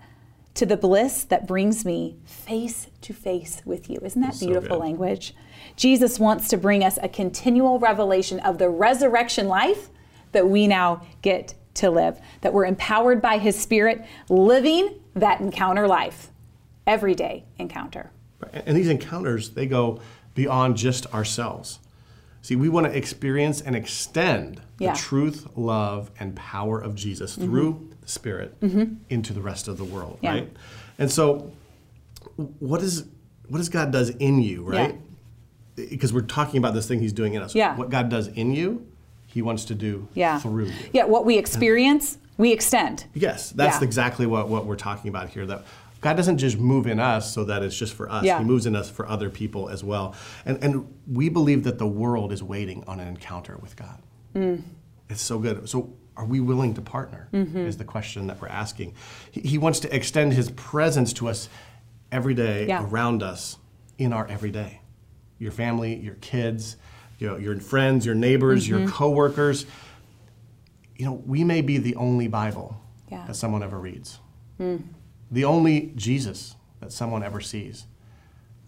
to 0.53 0.65
the 0.65 0.77
bliss 0.77 1.23
that 1.23 1.47
brings 1.47 1.85
me 1.85 2.17
face 2.25 2.87
to 3.01 3.13
face 3.13 3.61
with 3.65 3.89
you." 3.89 3.99
Isn't 4.01 4.21
that 4.21 4.35
So 4.35 4.45
beautiful 4.45 4.77
good. 4.77 4.83
language? 4.83 5.35
Jesus 5.75 6.19
wants 6.19 6.47
to 6.49 6.57
bring 6.57 6.83
us 6.83 6.99
a 7.01 7.09
continual 7.09 7.79
revelation 7.79 8.39
of 8.41 8.57
the 8.57 8.69
resurrection 8.69 9.47
life 9.47 9.89
that 10.31 10.49
we 10.49 10.67
now 10.67 11.01
get 11.21 11.53
to 11.75 11.89
live, 11.89 12.19
that 12.41 12.53
we're 12.53 12.65
empowered 12.65 13.21
by 13.21 13.37
his 13.37 13.57
spirit 13.57 14.03
living 14.29 14.95
that 15.15 15.39
encounter 15.41 15.87
life. 15.87 16.31
Everyday 16.87 17.45
encounter. 17.57 18.11
And 18.51 18.63
and 18.65 18.77
these 18.77 18.89
encounters, 18.89 19.51
they 19.51 19.67
go 19.67 19.99
beyond 20.33 20.77
just 20.77 21.05
ourselves. 21.13 21.79
See, 22.41 22.55
we 22.55 22.69
want 22.69 22.87
to 22.87 22.97
experience 22.97 23.61
and 23.61 23.75
extend 23.75 24.61
the 24.77 24.93
truth, 24.93 25.47
love, 25.55 26.09
and 26.19 26.35
power 26.35 26.79
of 26.79 26.95
Jesus 26.95 27.35
through 27.35 27.73
mm-hmm. 27.73 27.90
Spirit 28.11 28.55
into 29.09 29.33
the 29.33 29.41
rest 29.41 29.67
of 29.67 29.77
the 29.77 29.83
world, 29.83 30.19
Yeah. 30.21 30.31
right? 30.31 30.53
And 30.99 31.09
so, 31.11 31.51
what 32.59 32.81
is 32.81 33.05
what 33.47 33.57
does 33.57 33.69
God 33.69 33.91
does 33.91 34.09
in 34.09 34.41
you, 34.41 34.63
right? 34.63 34.95
Because 35.75 36.13
we're 36.13 36.21
talking 36.21 36.57
about 36.57 36.73
this 36.73 36.87
thing 36.87 36.99
He's 36.99 37.13
doing 37.13 37.33
in 37.33 37.41
us. 37.41 37.55
Yeah. 37.55 37.75
What 37.75 37.89
God 37.89 38.09
does 38.09 38.27
in 38.27 38.53
you, 38.53 38.85
He 39.27 39.41
wants 39.41 39.65
to 39.65 39.75
do 39.75 40.07
yeah. 40.13 40.39
through 40.39 40.65
you. 40.65 40.73
Yeah, 40.93 41.05
what 41.05 41.25
we 41.25 41.37
experience, 41.37 42.17
we 42.37 42.51
extend. 42.51 43.05
Yes, 43.13 43.51
that's 43.51 43.77
Yeah. 43.79 43.83
exactly 43.83 44.25
what, 44.25 44.47
what 44.47 44.65
we're 44.65 44.75
talking 44.75 45.09
about 45.09 45.29
here. 45.29 45.45
That 45.45 45.63
God 46.01 46.17
doesn't 46.17 46.37
just 46.37 46.57
move 46.57 46.87
in 46.87 46.99
us 46.99 47.33
so 47.33 47.43
that 47.45 47.61
it's 47.63 47.77
just 47.77 47.93
for 47.93 48.09
us. 48.11 48.23
Yeah. 48.23 48.39
He 48.39 48.43
moves 48.45 48.65
in 48.65 48.75
us 48.75 48.89
for 48.89 49.07
other 49.07 49.29
people 49.29 49.69
as 49.69 49.83
well. 49.83 50.15
And 50.45 50.63
and 50.63 50.87
we 51.11 51.29
believe 51.29 51.63
that 51.63 51.77
the 51.77 51.87
world 51.87 52.31
is 52.31 52.41
waiting 52.43 52.83
on 52.87 52.99
an 52.99 53.07
encounter 53.07 53.57
with 53.61 53.75
God. 53.75 53.99
Mm. 54.35 54.61
It's 55.09 55.21
so 55.21 55.39
good. 55.39 55.67
So 55.67 55.93
are 56.21 56.25
we 56.25 56.39
willing 56.39 56.75
to 56.75 56.81
partner? 56.81 57.27
Mm-hmm. 57.33 57.57
Is 57.57 57.77
the 57.77 57.83
question 57.83 58.27
that 58.27 58.39
we're 58.39 58.47
asking. 58.47 58.93
He, 59.31 59.41
he 59.41 59.57
wants 59.57 59.79
to 59.81 59.93
extend 59.95 60.33
his 60.33 60.51
presence 60.51 61.13
to 61.13 61.27
us 61.27 61.49
every 62.11 62.35
day 62.35 62.67
Yeah. 62.67 62.85
around 62.85 63.23
us 63.23 63.57
in 63.97 64.13
our 64.13 64.27
everyday. 64.27 64.81
Your 65.39 65.51
family, 65.51 65.95
your 65.95 66.13
kids, 66.15 66.77
you 67.17 67.27
know, 67.27 67.37
your 67.37 67.59
friends, 67.59 68.05
your 68.05 68.13
neighbors, 68.15 68.67
Mm-hmm. 68.67 68.79
your 68.81 68.87
coworkers 68.89 69.65
you 70.97 71.05
know, 71.05 71.13
we 71.25 71.43
may 71.43 71.61
be 71.61 71.79
the 71.79 71.95
only 71.95 72.27
Bible 72.27 72.79
Yeah. 73.11 73.25
that 73.25 73.33
someone 73.35 73.63
ever 73.63 73.79
reads, 73.79 74.19
the 74.59 75.43
only 75.45 75.93
Jesus 75.95 76.53
that 76.79 76.91
someone 76.91 77.23
ever 77.23 77.41
sees, 77.41 77.87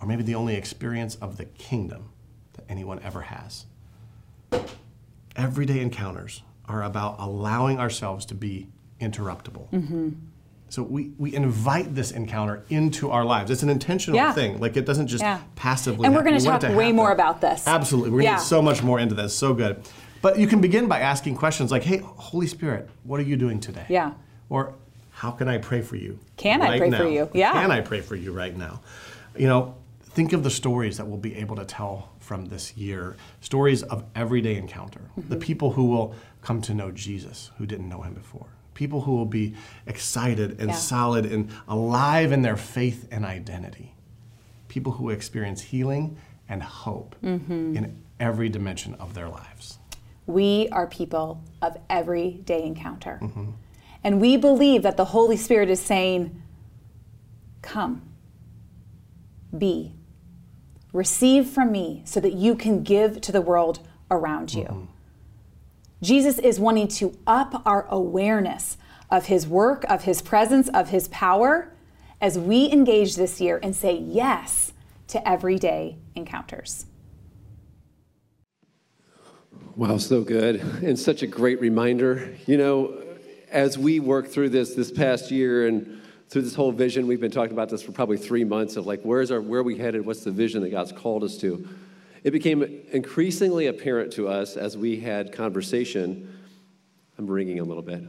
or 0.01 0.07
maybe 0.07 0.23
the 0.23 0.33
only 0.33 0.55
experience 0.55 1.13
of 1.17 1.37
the 1.37 1.45
kingdom 1.45 2.09
that 2.53 2.65
anyone 2.67 2.99
ever 3.03 3.21
has. 3.21 3.67
Everyday 5.35 5.79
encounters 5.79 6.41
are 6.67 6.83
about 6.83 7.15
allowing 7.19 7.79
ourselves 7.79 8.25
to 8.27 8.35
be 8.35 8.69
interruptible. 9.01 10.15
So 10.69 10.81
we, 10.81 11.11
we 11.19 11.35
invite 11.35 11.93
this 11.93 12.09
encounter 12.11 12.63
into 12.69 13.11
our 13.11 13.23
lives. 13.23 13.51
It's 13.51 13.61
an 13.61 13.69
intentional 13.69 14.15
Yeah. 14.15 14.33
thing. 14.33 14.59
Like 14.59 14.75
it 14.75 14.85
doesn't 14.87 15.05
just 15.05 15.21
Yeah. 15.21 15.39
passively. 15.55 16.05
And 16.07 16.15
we're 16.15 16.23
We 16.23 16.31
want 16.47 16.61
talk 16.61 16.75
way 16.75 16.91
more 16.91 17.11
about 17.11 17.41
this. 17.41 17.67
Absolutely. 17.67 18.09
We're 18.09 18.21
going 18.21 18.25
to 18.25 18.31
Yeah. 18.31 18.37
get 18.37 18.47
so 18.47 18.61
much 18.61 18.81
more 18.81 18.99
into 18.99 19.13
this. 19.13 19.35
So 19.35 19.53
good. 19.53 19.83
But 20.23 20.39
you 20.39 20.47
can 20.47 20.61
begin 20.61 20.87
by 20.87 20.99
asking 21.01 21.35
questions 21.35 21.69
like, 21.69 21.83
hey, 21.83 21.97
Holy 22.03 22.47
Spirit, 22.47 22.89
what 23.03 23.19
are 23.19 23.23
you 23.23 23.35
doing 23.35 23.59
today? 23.59 23.85
Yeah. 23.87 24.13
Or 24.49 24.73
how 25.11 25.29
can 25.31 25.47
I 25.47 25.59
pray 25.59 25.81
for 25.81 25.95
you? 25.95 26.17
Can 26.37 26.61
I 26.63 26.69
right 26.69 26.79
pray 26.79 26.91
for 26.91 27.03
now? 27.03 27.09
you? 27.09 27.29
Yeah. 27.33 27.51
Can 27.51 27.69
I 27.69 27.81
pray 27.81 28.01
for 28.01 28.15
you 28.15 28.31
right 28.31 28.57
now? 28.57 28.81
You 29.37 29.47
know, 29.47 29.75
think 30.01 30.33
of 30.33 30.43
the 30.43 30.49
stories 30.49 30.97
that 30.97 31.05
we'll 31.05 31.17
be 31.19 31.35
able 31.35 31.55
to 31.57 31.65
tell 31.65 32.09
from 32.19 32.45
this 32.45 32.75
year 32.77 33.15
stories 33.41 33.83
of 33.83 34.05
everyday 34.15 34.55
encounter. 34.55 35.01
Mm-hmm. 35.19 35.29
The 35.29 35.35
people 35.35 35.71
who 35.71 35.85
will 35.85 36.15
come 36.43 36.61
to 36.61 36.73
know 36.73 36.91
Jesus 36.91 37.51
who 37.57 37.65
didn't 37.65 37.89
know 37.89 38.01
him 38.01 38.13
before. 38.13 38.47
People 38.73 39.01
who 39.01 39.15
will 39.15 39.25
be 39.25 39.55
excited 39.87 40.59
and 40.59 40.69
Yeah. 40.69 40.75
solid 40.75 41.25
and 41.25 41.49
alive 41.67 42.31
in 42.31 42.41
their 42.41 42.57
faith 42.57 43.07
and 43.11 43.23
identity. 43.25 43.95
People 44.67 44.93
who 44.93 45.09
experience 45.09 45.61
healing 45.61 46.17
and 46.49 46.61
hope 46.61 47.15
Mm-hmm. 47.23 47.77
in 47.77 47.95
every 48.19 48.49
dimension 48.49 48.93
of 48.95 49.13
their 49.13 49.29
lives. 49.29 49.79
We 50.25 50.67
are 50.71 50.87
people 50.87 51.41
of 51.61 51.77
everyday 51.89 52.63
encounter. 52.63 53.19
Mm-hmm. 53.21 53.51
And 54.03 54.19
we 54.21 54.35
believe 54.37 54.83
that 54.83 54.97
the 54.97 55.05
Holy 55.05 55.37
Spirit 55.37 55.69
is 55.69 55.79
saying, 55.79 56.41
Come, 57.61 58.01
be, 59.57 59.93
receive 60.91 61.47
from 61.47 61.71
me 61.71 62.01
so 62.05 62.19
that 62.19 62.33
you 62.33 62.55
can 62.55 62.83
give 62.83 63.21
to 63.21 63.31
the 63.31 63.41
world 63.41 63.79
around 64.11 64.53
you. 64.53 64.63
Mm-hmm. 64.65 64.85
Jesus 66.03 66.37
is 66.37 66.59
wanting 66.59 66.89
to 66.89 67.17
up 67.25 67.61
our 67.65 67.87
awareness 67.89 68.77
of 69.09 69.27
his 69.27 69.47
work, 69.47 69.85
of 69.85 70.03
his 70.03 70.21
presence, 70.21 70.67
of 70.69 70.89
his 70.89 71.07
power 71.07 71.73
as 72.19 72.37
we 72.37 72.69
engage 72.71 73.15
this 73.15 73.39
year 73.39 73.59
and 73.63 73.73
say 73.75 73.95
yes 73.95 74.73
to 75.07 75.27
everyday 75.27 75.97
encounters. 76.15 76.87
Wow, 79.75 79.97
so 79.97 80.21
good. 80.21 80.57
And 80.83 80.99
such 80.99 81.23
a 81.23 81.27
great 81.27 81.59
reminder. 81.61 82.35
You 82.47 82.57
know, 82.57 83.01
as 83.49 83.77
we 83.77 83.99
work 83.99 84.27
through 84.27 84.49
this 84.49 84.75
this 84.75 84.91
past 84.91 85.31
year 85.31 85.67
and 85.67 86.01
through 86.29 86.41
this 86.41 86.55
whole 86.55 86.71
vision, 86.71 87.07
we've 87.07 87.21
been 87.21 87.31
talking 87.31 87.53
about 87.53 87.69
this 87.69 87.81
for 87.81 87.91
probably 87.91 88.17
three 88.17 88.43
months 88.43 88.75
of 88.75 88.85
like, 88.85 89.01
where's 89.03 89.31
our, 89.31 89.41
where 89.41 89.61
are 89.61 89.63
we 89.63 89.77
headed? 89.77 90.05
What's 90.05 90.23
the 90.23 90.31
vision 90.31 90.61
that 90.63 90.69
God's 90.69 90.91
called 90.91 91.23
us 91.23 91.37
to? 91.37 91.67
It 92.23 92.31
became 92.31 92.63
increasingly 92.91 93.67
apparent 93.67 94.13
to 94.13 94.29
us 94.29 94.55
as 94.55 94.77
we 94.77 94.99
had 94.99 95.33
conversation. 95.33 96.33
I'm 97.17 97.27
ringing 97.27 97.59
a 97.59 97.63
little 97.63 97.83
bit. 97.83 98.03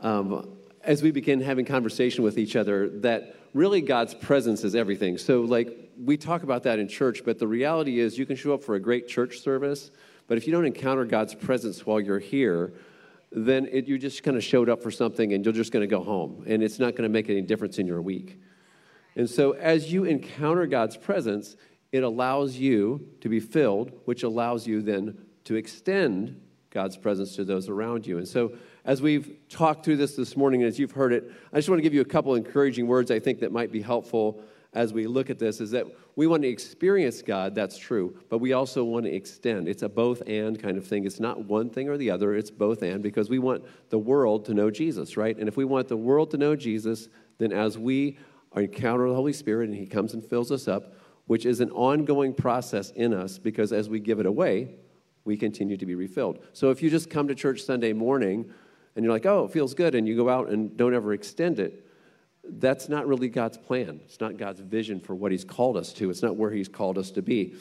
Um, 0.00 0.56
as 0.82 1.02
we 1.02 1.10
begin 1.10 1.40
having 1.40 1.64
conversation 1.64 2.24
with 2.24 2.38
each 2.38 2.56
other, 2.56 2.88
that 3.00 3.36
really 3.52 3.80
God's 3.82 4.14
presence 4.14 4.64
is 4.64 4.74
everything. 4.74 5.18
So, 5.18 5.42
like, 5.42 5.90
we 6.02 6.16
talk 6.16 6.44
about 6.44 6.62
that 6.64 6.78
in 6.78 6.88
church, 6.88 7.24
but 7.24 7.38
the 7.38 7.46
reality 7.46 7.98
is 7.98 8.18
you 8.18 8.26
can 8.26 8.36
show 8.36 8.54
up 8.54 8.62
for 8.62 8.74
a 8.74 8.80
great 8.80 9.08
church 9.08 9.38
service, 9.40 9.90
But 10.26 10.38
if 10.38 10.46
you 10.46 10.52
don't 10.52 10.66
encounter 10.66 11.04
God's 11.04 11.34
presence 11.34 11.86
while 11.86 12.00
you're 12.00 12.18
here, 12.18 12.72
then 13.30 13.68
it, 13.70 13.86
you 13.86 13.98
just 13.98 14.22
kind 14.22 14.36
of 14.36 14.44
showed 14.44 14.68
up 14.68 14.82
for 14.82 14.90
something 14.90 15.32
and 15.32 15.44
you're 15.44 15.54
just 15.54 15.72
going 15.72 15.82
to 15.82 15.86
go 15.86 16.02
home. 16.02 16.44
And 16.46 16.62
it's 16.62 16.78
not 16.78 16.92
going 16.92 17.04
to 17.04 17.08
make 17.08 17.28
any 17.28 17.42
difference 17.42 17.78
in 17.78 17.86
your 17.86 18.02
week. 18.02 18.40
And 19.14 19.28
so 19.28 19.52
as 19.52 19.92
you 19.92 20.04
encounter 20.04 20.66
God's 20.66 20.96
presence, 20.96 21.56
it 21.92 22.02
allows 22.02 22.56
you 22.56 23.08
to 23.20 23.28
be 23.28 23.40
filled, 23.40 23.92
which 24.04 24.22
allows 24.22 24.66
you 24.66 24.82
then 24.82 25.18
to 25.44 25.54
extend 25.54 26.40
God's 26.70 26.96
presence 26.96 27.36
to 27.36 27.44
those 27.44 27.68
around 27.68 28.06
you. 28.06 28.18
And 28.18 28.26
so, 28.26 28.52
as 28.84 29.02
we've 29.02 29.36
talked 29.48 29.84
through 29.84 29.96
this 29.96 30.14
this 30.14 30.36
morning, 30.36 30.62
as 30.62 30.78
you've 30.78 30.92
heard 30.92 31.12
it, 31.12 31.32
I 31.52 31.56
just 31.56 31.68
want 31.68 31.78
to 31.78 31.82
give 31.82 31.94
you 31.94 32.02
a 32.02 32.04
couple 32.04 32.34
encouraging 32.34 32.86
words 32.86 33.10
I 33.10 33.18
think 33.18 33.40
that 33.40 33.50
might 33.50 33.72
be 33.72 33.80
helpful 33.80 34.42
as 34.76 34.92
we 34.92 35.06
look 35.06 35.30
at 35.30 35.38
this 35.38 35.60
is 35.60 35.70
that 35.70 35.86
we 36.16 36.26
want 36.26 36.42
to 36.42 36.48
experience 36.48 37.22
God, 37.22 37.54
that's 37.54 37.78
true, 37.78 38.14
but 38.28 38.38
we 38.38 38.52
also 38.52 38.84
want 38.84 39.06
to 39.06 39.12
extend. 39.12 39.68
It's 39.68 39.82
a 39.82 39.88
both 39.88 40.22
and 40.26 40.60
kind 40.60 40.76
of 40.76 40.86
thing. 40.86 41.06
It's 41.06 41.18
not 41.18 41.46
one 41.46 41.70
thing 41.70 41.88
or 41.88 41.96
the 41.96 42.10
other, 42.10 42.34
it's 42.34 42.50
both 42.50 42.82
and 42.82 43.02
because 43.02 43.30
we 43.30 43.38
want 43.38 43.64
the 43.88 43.98
world 43.98 44.44
to 44.44 44.54
know 44.54 44.70
Jesus, 44.70 45.16
right? 45.16 45.36
And 45.36 45.48
if 45.48 45.56
we 45.56 45.64
want 45.64 45.88
the 45.88 45.96
world 45.96 46.30
to 46.32 46.36
know 46.36 46.54
Jesus, 46.54 47.08
then 47.38 47.52
as 47.52 47.78
we 47.78 48.18
encounter 48.54 49.08
the 49.08 49.14
Holy 49.14 49.32
Spirit 49.32 49.70
and 49.70 49.78
He 49.78 49.86
comes 49.86 50.12
and 50.12 50.22
fills 50.22 50.52
us 50.52 50.68
up, 50.68 50.92
which 51.26 51.46
is 51.46 51.60
an 51.60 51.70
ongoing 51.70 52.32
process 52.32 52.90
in 52.90 53.12
us 53.12 53.38
because 53.38 53.72
as 53.72 53.88
we 53.88 54.00
give 54.00 54.20
it 54.20 54.26
away, 54.26 54.68
we 55.24 55.36
continue 55.36 55.76
to 55.76 55.86
be 55.86 55.94
refilled. 55.94 56.38
So 56.52 56.70
if 56.70 56.82
you 56.82 56.88
just 56.88 57.10
come 57.10 57.28
to 57.28 57.34
church 57.34 57.62
Sunday 57.62 57.92
morning 57.92 58.50
and 58.94 59.04
you're 59.04 59.12
like, 59.12 59.26
oh, 59.26 59.44
it 59.44 59.50
feels 59.50 59.74
good, 59.74 59.94
and 59.94 60.08
you 60.08 60.16
go 60.16 60.30
out 60.30 60.48
and 60.48 60.74
don't 60.76 60.94
ever 60.94 61.12
extend 61.12 61.58
it, 61.58 61.86
that's 62.48 62.88
not 62.88 63.06
really 63.06 63.28
God's 63.28 63.58
plan. 63.58 64.00
It's 64.04 64.20
not 64.20 64.36
God's 64.36 64.60
vision 64.60 65.00
for 65.00 65.14
what 65.14 65.32
He's 65.32 65.44
called 65.44 65.76
us 65.76 65.92
to. 65.94 66.08
It's 66.10 66.22
not 66.22 66.36
where 66.36 66.50
He's 66.50 66.68
called 66.68 66.96
us 66.96 67.10
to 67.12 67.22
be. 67.22 67.56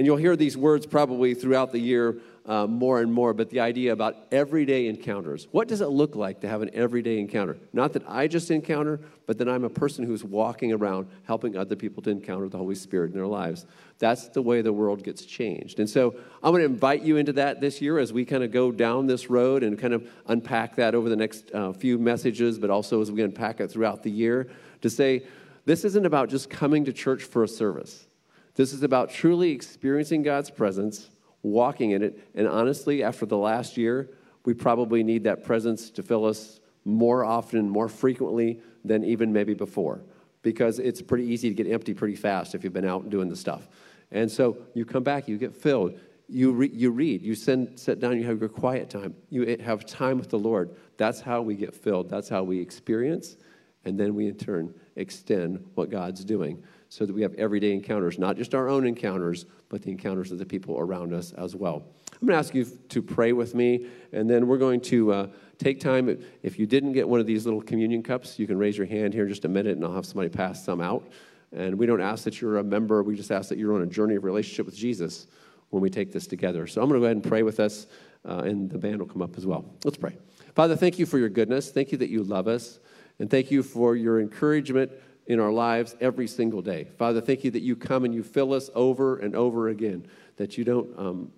And 0.00 0.06
you'll 0.06 0.16
hear 0.16 0.34
these 0.34 0.56
words 0.56 0.86
probably 0.86 1.34
throughout 1.34 1.72
the 1.72 1.78
year 1.78 2.16
uh, 2.46 2.66
more 2.66 3.02
and 3.02 3.12
more, 3.12 3.34
but 3.34 3.50
the 3.50 3.60
idea 3.60 3.92
about 3.92 4.16
everyday 4.32 4.86
encounters. 4.86 5.46
What 5.50 5.68
does 5.68 5.82
it 5.82 5.88
look 5.88 6.16
like 6.16 6.40
to 6.40 6.48
have 6.48 6.62
an 6.62 6.70
everyday 6.72 7.18
encounter? 7.18 7.58
Not 7.74 7.92
that 7.92 8.04
I 8.08 8.26
just 8.26 8.50
encounter, 8.50 8.98
but 9.26 9.36
that 9.36 9.46
I'm 9.46 9.62
a 9.62 9.68
person 9.68 10.06
who's 10.06 10.24
walking 10.24 10.72
around 10.72 11.06
helping 11.24 11.54
other 11.54 11.76
people 11.76 12.02
to 12.04 12.08
encounter 12.08 12.48
the 12.48 12.56
Holy 12.56 12.76
Spirit 12.76 13.08
in 13.08 13.12
their 13.12 13.26
lives. 13.26 13.66
That's 13.98 14.28
the 14.28 14.40
way 14.40 14.62
the 14.62 14.72
world 14.72 15.04
gets 15.04 15.22
changed. 15.22 15.80
And 15.80 15.90
so 15.90 16.14
I'm 16.42 16.52
going 16.52 16.62
to 16.62 16.64
invite 16.64 17.02
you 17.02 17.18
into 17.18 17.34
that 17.34 17.60
this 17.60 17.82
year 17.82 17.98
as 17.98 18.10
we 18.10 18.24
kind 18.24 18.42
of 18.42 18.50
go 18.50 18.72
down 18.72 19.06
this 19.06 19.28
road 19.28 19.62
and 19.62 19.78
kind 19.78 19.92
of 19.92 20.08
unpack 20.28 20.76
that 20.76 20.94
over 20.94 21.10
the 21.10 21.16
next 21.16 21.50
uh, 21.52 21.74
few 21.74 21.98
messages, 21.98 22.58
but 22.58 22.70
also 22.70 23.02
as 23.02 23.12
we 23.12 23.20
unpack 23.20 23.60
it 23.60 23.70
throughout 23.70 24.02
the 24.02 24.10
year 24.10 24.48
to 24.80 24.88
say, 24.88 25.24
this 25.66 25.84
isn't 25.84 26.06
about 26.06 26.30
just 26.30 26.48
coming 26.48 26.86
to 26.86 26.92
church 26.94 27.22
for 27.22 27.44
a 27.44 27.48
service. 27.48 28.06
This 28.54 28.72
is 28.72 28.82
about 28.82 29.10
truly 29.10 29.52
experiencing 29.52 30.22
God's 30.22 30.50
presence, 30.50 31.10
walking 31.42 31.92
in 31.92 32.02
it. 32.02 32.30
And 32.34 32.46
honestly, 32.46 33.02
after 33.02 33.26
the 33.26 33.36
last 33.36 33.76
year, 33.76 34.10
we 34.44 34.54
probably 34.54 35.02
need 35.02 35.24
that 35.24 35.44
presence 35.44 35.90
to 35.90 36.02
fill 36.02 36.24
us 36.24 36.60
more 36.84 37.24
often, 37.24 37.68
more 37.68 37.88
frequently 37.88 38.60
than 38.84 39.04
even 39.04 39.32
maybe 39.32 39.54
before, 39.54 40.02
because 40.42 40.78
it's 40.78 41.02
pretty 41.02 41.24
easy 41.24 41.48
to 41.48 41.54
get 41.54 41.70
empty 41.70 41.94
pretty 41.94 42.16
fast 42.16 42.54
if 42.54 42.64
you've 42.64 42.72
been 42.72 42.86
out 42.86 43.10
doing 43.10 43.28
the 43.28 43.36
stuff. 43.36 43.68
And 44.10 44.30
so 44.30 44.58
you 44.74 44.84
come 44.84 45.02
back, 45.02 45.28
you 45.28 45.38
get 45.38 45.54
filled. 45.54 45.98
You, 46.28 46.52
re- 46.52 46.70
you 46.72 46.90
read, 46.90 47.22
you 47.22 47.34
send, 47.34 47.78
sit 47.78 48.00
down, 48.00 48.16
you 48.16 48.24
have 48.24 48.40
your 48.40 48.48
quiet 48.48 48.88
time. 48.88 49.14
You 49.30 49.44
eh, 49.46 49.62
have 49.62 49.84
time 49.84 50.16
with 50.18 50.30
the 50.30 50.38
Lord. 50.38 50.70
That's 50.96 51.20
how 51.20 51.42
we 51.42 51.54
get 51.54 51.74
filled. 51.74 52.08
That's 52.08 52.28
how 52.28 52.44
we 52.44 52.60
experience, 52.60 53.36
and 53.84 53.98
then 53.98 54.14
we 54.14 54.28
in 54.28 54.36
turn 54.36 54.72
extend 54.94 55.64
what 55.74 55.90
God's 55.90 56.24
doing 56.24 56.62
so 56.90 57.06
that 57.06 57.14
we 57.14 57.22
have 57.22 57.32
everyday 57.34 57.72
encounters, 57.72 58.18
not 58.18 58.36
just 58.36 58.52
our 58.52 58.68
own 58.68 58.84
encounters, 58.84 59.46
but 59.68 59.80
the 59.80 59.92
encounters 59.92 60.32
of 60.32 60.38
the 60.38 60.44
people 60.44 60.76
around 60.76 61.14
us 61.14 61.32
as 61.32 61.54
well. 61.54 61.84
I'm 62.12 62.26
going 62.26 62.34
to 62.34 62.38
ask 62.38 62.52
you 62.52 62.64
to 62.64 63.00
pray 63.00 63.32
with 63.32 63.54
me, 63.54 63.86
and 64.12 64.28
then 64.28 64.48
we're 64.48 64.58
going 64.58 64.80
to 64.82 65.12
uh, 65.12 65.26
take 65.58 65.80
time. 65.80 66.20
If 66.42 66.58
you 66.58 66.66
didn't 66.66 66.92
get 66.92 67.08
one 67.08 67.20
of 67.20 67.26
these 67.26 67.46
little 67.46 67.62
communion 67.62 68.02
cups, 68.02 68.40
you 68.40 68.46
can 68.48 68.58
raise 68.58 68.76
your 68.76 68.88
hand 68.88 69.14
here 69.14 69.22
in 69.22 69.28
just 69.28 69.44
a 69.44 69.48
minute, 69.48 69.76
and 69.76 69.84
I'll 69.84 69.94
have 69.94 70.04
somebody 70.04 70.28
pass 70.30 70.64
some 70.64 70.80
out. 70.80 71.06
And 71.52 71.78
we 71.78 71.86
don't 71.86 72.00
ask 72.00 72.24
that 72.24 72.40
you're 72.40 72.58
a 72.58 72.64
member, 72.64 73.04
we 73.04 73.14
just 73.14 73.30
ask 73.30 73.48
that 73.50 73.58
you're 73.58 73.74
on 73.74 73.82
a 73.82 73.86
journey 73.86 74.16
of 74.16 74.24
relationship 74.24 74.66
with 74.66 74.76
Jesus 74.76 75.28
when 75.68 75.80
we 75.80 75.90
take 75.90 76.12
this 76.12 76.26
together. 76.26 76.66
So 76.66 76.82
I'm 76.82 76.88
going 76.88 77.00
to 77.00 77.04
go 77.04 77.06
ahead 77.06 77.16
and 77.16 77.24
pray 77.24 77.44
with 77.44 77.60
us, 77.60 77.86
uh, 78.28 78.38
and 78.38 78.68
the 78.68 78.78
band 78.78 78.98
will 78.98 79.06
come 79.06 79.22
up 79.22 79.38
as 79.38 79.46
well. 79.46 79.64
Let's 79.84 79.96
pray. 79.96 80.18
Father, 80.56 80.74
thank 80.74 80.98
you 80.98 81.06
for 81.06 81.18
your 81.18 81.28
goodness. 81.28 81.70
Thank 81.70 81.92
you 81.92 81.98
that 81.98 82.10
you 82.10 82.24
love 82.24 82.48
us. 82.48 82.80
And 83.20 83.30
thank 83.30 83.52
you 83.52 83.62
for 83.62 83.94
your 83.94 84.18
encouragement 84.18 84.90
in 85.30 85.38
our 85.38 85.52
lives 85.52 85.94
every 86.00 86.26
single 86.26 86.60
day. 86.60 86.88
Father, 86.98 87.20
thank 87.20 87.44
you 87.44 87.52
that 87.52 87.62
you 87.62 87.76
come 87.76 88.04
and 88.04 88.12
you 88.12 88.20
fill 88.20 88.52
us 88.52 88.68
over 88.74 89.18
and 89.18 89.36
over 89.36 89.68
again, 89.68 90.04
that 90.38 90.58
you 90.58 90.64
don't, 90.64 90.90
um, 90.98 91.30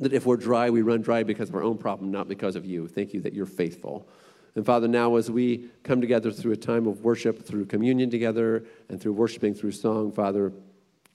that 0.00 0.12
if 0.12 0.26
we're 0.26 0.36
dry, 0.36 0.68
we 0.70 0.82
run 0.82 1.02
dry 1.02 1.22
because 1.22 1.48
of 1.48 1.54
our 1.54 1.62
own 1.62 1.78
problem, 1.78 2.10
not 2.10 2.26
because 2.26 2.56
of 2.56 2.66
you. 2.66 2.88
Thank 2.88 3.14
you 3.14 3.20
that 3.20 3.32
you're 3.32 3.46
faithful. 3.46 4.08
And 4.56 4.66
Father, 4.66 4.88
now 4.88 5.14
as 5.14 5.30
we 5.30 5.68
come 5.84 6.00
together 6.00 6.32
through 6.32 6.50
a 6.50 6.56
time 6.56 6.88
of 6.88 7.04
worship, 7.04 7.46
through 7.46 7.66
communion 7.66 8.10
together, 8.10 8.64
and 8.88 9.00
through 9.00 9.12
worshiping 9.12 9.54
through 9.54 9.70
song, 9.70 10.10
Father, 10.10 10.52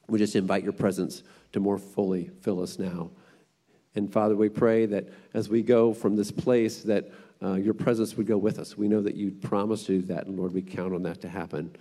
we 0.08 0.18
just 0.18 0.38
invite 0.38 0.64
your 0.64 0.72
presence 0.72 1.24
to 1.52 1.60
more 1.60 1.78
fully 1.78 2.32
fill 2.40 2.62
us 2.64 2.80
now. 2.80 3.10
And 3.96 4.10
Father, 4.10 4.38
we 4.38 4.48
pray 4.48 4.86
that 4.86 5.10
as 5.34 5.50
we 5.50 5.62
go 5.62 5.94
from 5.94 6.16
this 6.16 6.32
place, 6.32 6.84
that 6.84 7.12
uh, 7.44 7.56
your 7.56 7.74
presence 7.74 8.16
would 8.16 8.28
go 8.28 8.38
with 8.38 8.60
us. 8.60 8.78
We 8.78 8.88
know 8.88 9.02
that 9.02 9.16
you 9.16 9.32
promised 9.32 9.88
to 9.88 10.00
do 10.00 10.08
that, 10.08 10.26
and 10.28 10.40
Lord, 10.40 10.54
we 10.54 10.62
count 10.62 10.94
on 10.94 11.04
that 11.04 11.20
to 11.20 11.28
happen. 11.28 11.76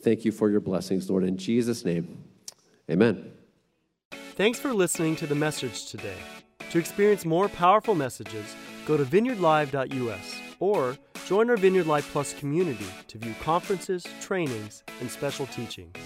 Thank 0.00 0.24
you 0.24 0.32
for 0.32 0.50
your 0.50 0.60
blessings, 0.60 1.10
Lord. 1.10 1.24
In 1.24 1.36
Jesus' 1.36 1.84
name, 1.84 2.24
amen. 2.90 3.32
Thanks 4.34 4.58
for 4.58 4.72
listening 4.72 5.16
to 5.16 5.26
the 5.26 5.34
message 5.34 5.86
today. 5.86 6.18
To 6.70 6.78
experience 6.78 7.24
more 7.24 7.48
powerful 7.48 7.94
messages, 7.94 8.54
go 8.86 8.96
to 8.96 9.04
vineyardlive.us 9.04 10.40
or 10.60 10.96
join 11.26 11.50
our 11.50 11.56
Vineyard 11.56 11.86
Live 11.86 12.06
Plus 12.12 12.34
community 12.34 12.86
to 13.08 13.18
view 13.18 13.34
conferences, 13.42 14.04
trainings, 14.20 14.82
and 15.00 15.10
special 15.10 15.46
teachings. 15.46 15.96